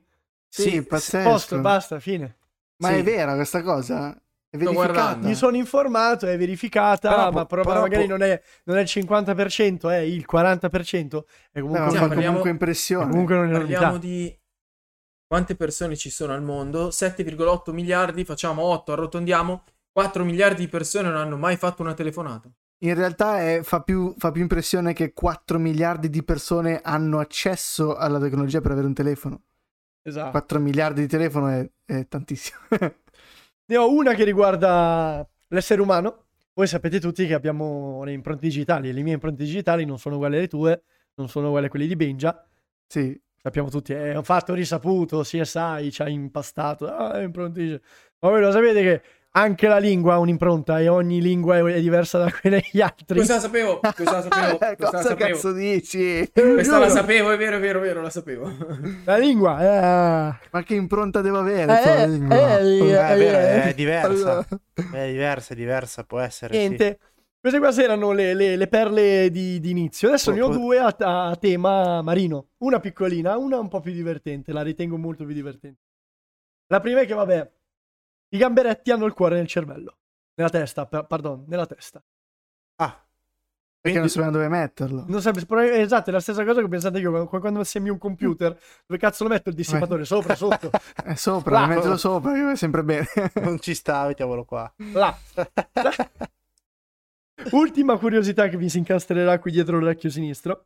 [0.49, 1.29] Sì, pazzesco.
[1.29, 2.36] Posto, basta, fine.
[2.77, 2.93] Ma Sì.
[2.95, 4.11] è vera questa cosa?
[4.49, 5.17] È verificata?
[5.27, 8.87] Mi sono informato, è verificata, Però ma però però magari non, è, non è il
[8.87, 11.25] 50%, è il 40%.
[11.51, 13.09] E comunque, Sì, fa parliamo- comunque impressione.
[13.09, 14.39] comunque non è Parliamo di
[15.25, 16.89] quante persone ci sono al mondo?
[16.91, 19.63] 7,8 miliardi, facciamo 8, arrotondiamo.
[19.91, 22.49] 4 miliardi di persone non hanno mai fatto una telefonata.
[22.85, 27.95] In realtà è- fa, più, fa più impressione che 4 miliardi di persone hanno accesso
[27.95, 29.41] alla tecnologia per avere un telefono.
[30.07, 30.31] Esatto.
[30.31, 32.59] 4 miliardi di telefono è, è tantissimo.
[33.69, 36.27] Ne ho una che riguarda l'essere umano.
[36.53, 40.37] Voi sapete tutti che abbiamo le impronte digitali le mie impronte digitali non sono uguali
[40.37, 40.83] alle tue,
[41.15, 42.47] non sono uguali a quelle di Benja.
[42.87, 47.83] sì, Sappiamo tutti, è un fatto risaputo, CSI ci ha impastato, ah, impronte digitali.
[48.19, 49.01] Ma voi lo sapete che
[49.39, 53.15] anche la lingua ha un'impronta e ogni lingua è, diversa da quella degli altri.
[53.15, 55.29] Questa la sapevo, questa la sapevo, questa la cosa sapevo.
[55.33, 56.29] cazzo dici?
[56.33, 58.51] Questa la sapevo, è vero, è vero, è vero, la sapevo.
[59.05, 61.71] La lingua eh, Ma che impronta devo avere?
[61.73, 62.35] Eh, sulla lingua?
[62.35, 64.09] eh, Eh, è, vero, eh, è diversa.
[64.09, 64.45] Allora,
[64.93, 66.53] È diversa, è diversa, può essere.
[66.53, 66.59] sì.
[66.59, 66.99] niente.
[67.39, 70.09] Queste qua erano le, le- le perle di, di inizio.
[70.09, 70.93] Adesso ne ho due a,
[71.29, 72.47] a tema marino.
[72.57, 74.51] Una piccolina, una un po' più divertente.
[74.51, 75.79] La ritengo molto più divertente.
[76.67, 77.51] La prima è che, vabbè,
[78.29, 79.97] i gamberetti hanno il cuore nel cervello.
[80.35, 82.03] Nella testa, per- pardon, nella testa.
[82.75, 83.01] Ah,
[83.79, 85.05] Perché non sapevano dove metterlo.
[85.07, 87.89] Non sape- probabil- esatto, è la stessa cosa che ho pensato io quando- quando assemi
[87.89, 88.51] un computer.
[88.85, 90.03] Dove cazzo lo metto il dissipatore?
[90.05, 90.69] Sopra, sotto,
[91.03, 91.67] È sopra, Là.
[91.67, 93.07] mettilo sopra, che va sempre bene.
[93.41, 94.71] Non ci sta, mettiamolo qua.
[94.93, 95.17] là.
[97.51, 100.65] Ultima curiosità che vi si incastrerà qui dietro l'orecchio sinistro.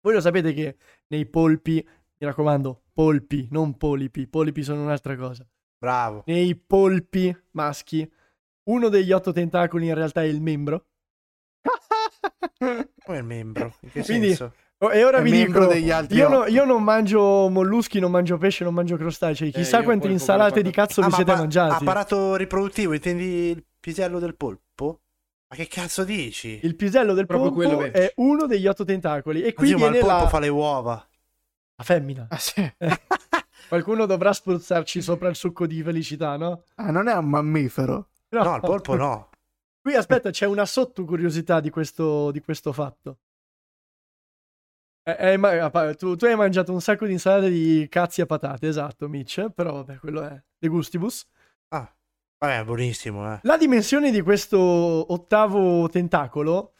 [0.00, 0.76] Voi lo sapete che
[1.08, 1.74] nei polpi,
[2.18, 5.44] mi raccomando, polpi, non polipi, polipi sono un'altra cosa.
[5.78, 6.22] Bravo.
[6.26, 8.08] Nei polpi maschi,
[8.64, 10.86] uno degli otto tentacoli in realtà è il membro.
[13.04, 13.74] Come il membro?
[13.80, 14.52] In che Quindi- senso?
[14.80, 18.36] Oh, e ora vi dico, degli altri io, no- io non mangio molluschi, non mangio
[18.36, 19.50] pesce, non mangio crostacei.
[19.50, 21.82] Chissà io quante insalate di cazzo vi Ah, ma siete appa- mangiati.
[21.82, 25.00] Apparato riproduttivo, intendi il pisello del polpo?
[25.48, 26.60] Ma che cazzo dici?
[26.62, 29.42] Il pisello del Proprio polpo è uno degli otto tentacoli.
[29.44, 30.28] E qui Oddio, ma il viene polpo la...
[30.28, 31.08] fa le uova.
[31.76, 32.26] la femmina.
[32.28, 32.60] Ah, sì.
[33.68, 36.62] Qualcuno dovrà spruzzarci sopra il succo di felicità, no?
[36.76, 38.10] Ah, non è un mammifero.
[38.28, 39.30] No, il polpo no.
[39.80, 43.18] Qui aspetta, c'è una sottocuriosità di questo, di questo fatto.
[45.04, 48.66] Eh, eh, pa- tu, tu hai mangiato un sacco di insalate di cazzi e patate,
[48.66, 49.50] esatto, Mitch.
[49.54, 51.24] Però vabbè, quello è de gustibus.
[51.68, 51.88] Ah,
[52.38, 53.38] vabbè, buonissimo, eh.
[53.42, 56.74] La dimensione di questo ottavo tentacolo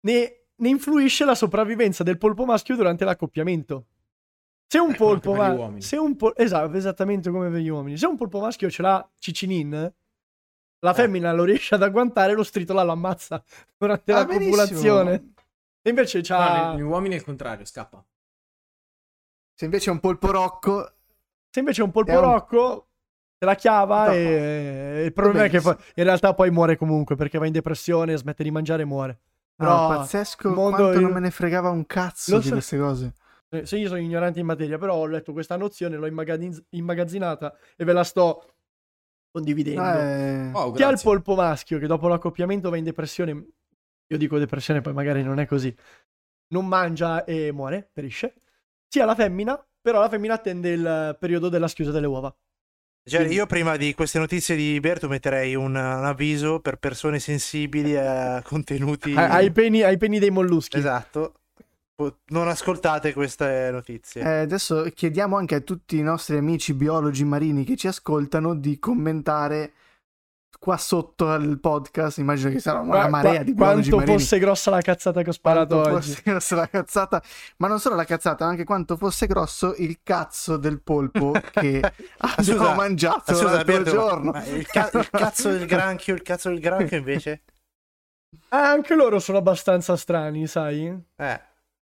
[0.00, 3.86] ne, ne influisce la sopravvivenza del polpo maschio durante l'accoppiamento.
[4.68, 5.82] Se un Eh, polpo gli uomini.
[5.82, 7.96] se un pol- esatto, esattamente come per gli uomini.
[7.96, 9.92] Se un polpo maschio ce l'ha cicinin,
[10.80, 13.42] la femmina lo riesce ad agguantare, lo stritola l'ammazza
[13.78, 15.32] durante Ah, la copulazione.
[15.82, 18.04] E invece No, c'ha negli uomini è il contrario, scappa.
[19.54, 20.92] Se invece è un polpo rocco,
[21.48, 22.88] se invece è un polpo È un- rocco
[23.38, 24.12] se la chiava No.
[24.12, 28.16] e il problema è che poi, in realtà poi muore comunque perché va in depressione,
[28.16, 29.20] smette di mangiare e muore.
[29.58, 32.52] no, Però- pazzesco mondo- quanto non me ne fregava un cazzo Lo di so.
[32.52, 33.12] queste cose.
[33.60, 37.56] Eh, Se io sono ignorante in materia, però ho letto questa nozione, l'ho immagazin- immagazzinata
[37.76, 38.54] e ve la sto
[39.30, 39.80] condividendo.
[39.82, 43.30] Eh, Oh, Chi ha il polpo maschio che dopo l'accoppiamento va in depressione,
[44.06, 45.74] io dico depressione, poi magari non è così,
[46.48, 48.34] non mangia e muore, perisce.
[48.88, 52.34] Sia la femmina, però la femmina attende il periodo della schiusa delle uova.
[53.08, 57.18] Cioè, Quindi- io prima di queste notizie di Berto metterei un, un avviso per persone
[57.20, 59.12] sensibili a contenuti.
[59.14, 60.76] Ai, ai peni, ai peni dei molluschi.
[60.78, 61.34] Esatto.
[62.26, 64.20] Non ascoltate queste notizie.
[64.20, 68.78] eh, adesso chiediamo anche a tutti i nostri amici biologi marini che ci ascoltano di
[68.78, 69.72] commentare
[70.60, 72.18] qua sotto al podcast.
[72.18, 74.18] Immagino che sarà una Qua- marea qua- di biologi quanto marini.
[74.18, 76.08] fosse grossa la cazzata che ho sparato Quanto oggi.
[76.10, 77.22] fosse grossa la cazzata,
[77.56, 81.80] ma non solo la cazzata, anche quanto fosse grosso il cazzo del polpo che
[82.18, 84.30] abbiamo scusa, mangiato Ah, scusa, l'altro Alberto, ma- giorno.
[84.32, 87.42] ma il, ca- il cazzo del granchio, il cazzo del granchio invece?
[88.50, 90.94] Ah, anche loro sono abbastanza strani, sai?
[91.16, 91.40] Eh.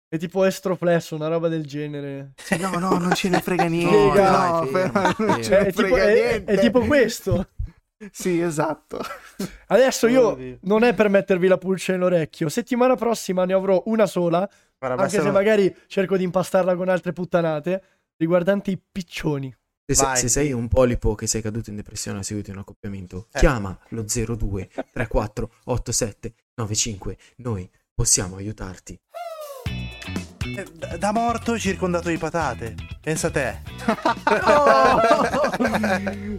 [0.09, 2.33] È tipo estroflesso, una roba del genere.
[2.59, 4.21] No, no, non ce ne frega niente.
[4.21, 5.41] No, non figa.
[5.41, 6.51] ce ne È tipo, frega è- niente.
[6.53, 7.47] è tipo questo.
[8.11, 8.99] Sì, esatto.
[9.69, 12.47] Adesso io non è per mettervi la pulce nell'orecchio.
[12.47, 14.47] Settimana prossima ne avrò una sola,
[14.77, 17.81] Guarda, anche se basta- magari cerco di impastarla con altre puttanate,
[18.17, 19.51] riguardanti i piccioni.
[19.83, 20.17] Se, se- Vai.
[20.17, 23.39] se sei un polipo che sei caduto in depressione a seguito di un accoppiamento, Eh.
[23.39, 27.17] chiama lo 02 34 87 95.
[27.37, 28.95] Noi possiamo aiutarti.
[30.63, 32.73] Da- Da morto circondato di patate.
[32.99, 33.57] Pensa a te.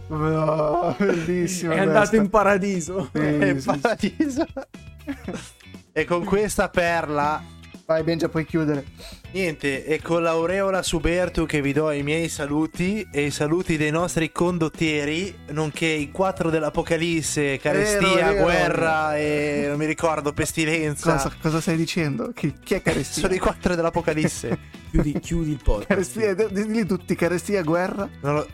[0.07, 1.73] No, bellissimo.
[1.73, 3.09] È andato in paradiso.
[3.13, 3.63] Sì.
[3.65, 4.45] paradiso.
[5.93, 7.41] e con questa perla
[7.85, 8.85] Vai, Benja, puoi chiudere.
[9.31, 13.91] Niente, e con l'aureola Subertu che vi do i miei saluti e i saluti dei
[13.91, 18.43] nostri condottieri, nonché i quattro dell'Apocalisse, carestia, Vero, vero.
[18.43, 21.11] guerra e non mi ricordo, pestilenza.
[21.13, 22.31] Cosa, cosa stai dicendo?
[22.33, 23.21] Chi, chi è carestia?
[23.21, 24.77] Sono i quattro dell'Apocalisse.
[24.89, 25.87] Chiudi, chiudi il podcast.
[25.89, 28.47] Carestia, d- dilli tutti, carestia, guerra lo-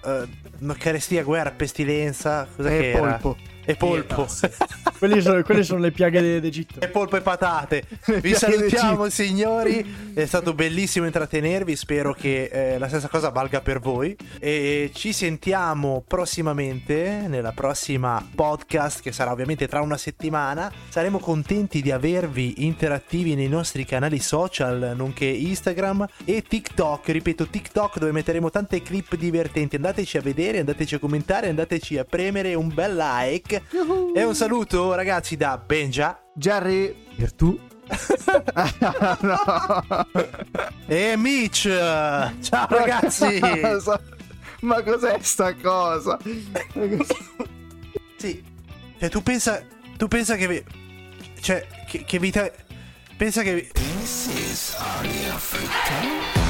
[0.58, 3.00] no, carestia, guerra, pestilenza, cosa e che era?
[3.14, 3.38] polpo.
[3.68, 4.28] E polpo.
[5.00, 6.82] Quelli sono- quelle sono le piaghe de- d'Egitto.
[6.82, 7.84] E polpo e patate.
[8.22, 10.65] Vi salutiamo signori, è stato bellissimo
[11.06, 17.52] intrattenervi, spero che eh, la stessa cosa valga per voi e ci sentiamo prossimamente nella
[17.52, 20.72] prossima podcast che sarà ovviamente tra una settimana.
[20.90, 28.00] Saremo contenti di avervi interattivi nei nostri canali social, nonché Instagram e TikTok, ripeto TikTok
[28.00, 29.76] dove metteremo tante clip divertenti.
[29.76, 33.64] Andateci a vedere, andateci a commentare, andateci a premere un bel like.
[34.16, 36.96] E un saluto ragazzi da Benja Jerry.
[37.16, 37.58] Per tu
[39.22, 40.08] no.
[40.88, 41.62] e Mitch.
[42.42, 43.40] Ciao ragazzi.
[44.62, 46.18] Ma cos'è sta cosa?
[48.18, 48.44] sì.
[49.00, 49.62] Cioè tu pensa
[49.98, 50.64] tu pensa che vi-
[51.42, 52.50] cioè che, che vita
[53.18, 54.76] pensa che vi- This is
[55.38, 56.45] Freak.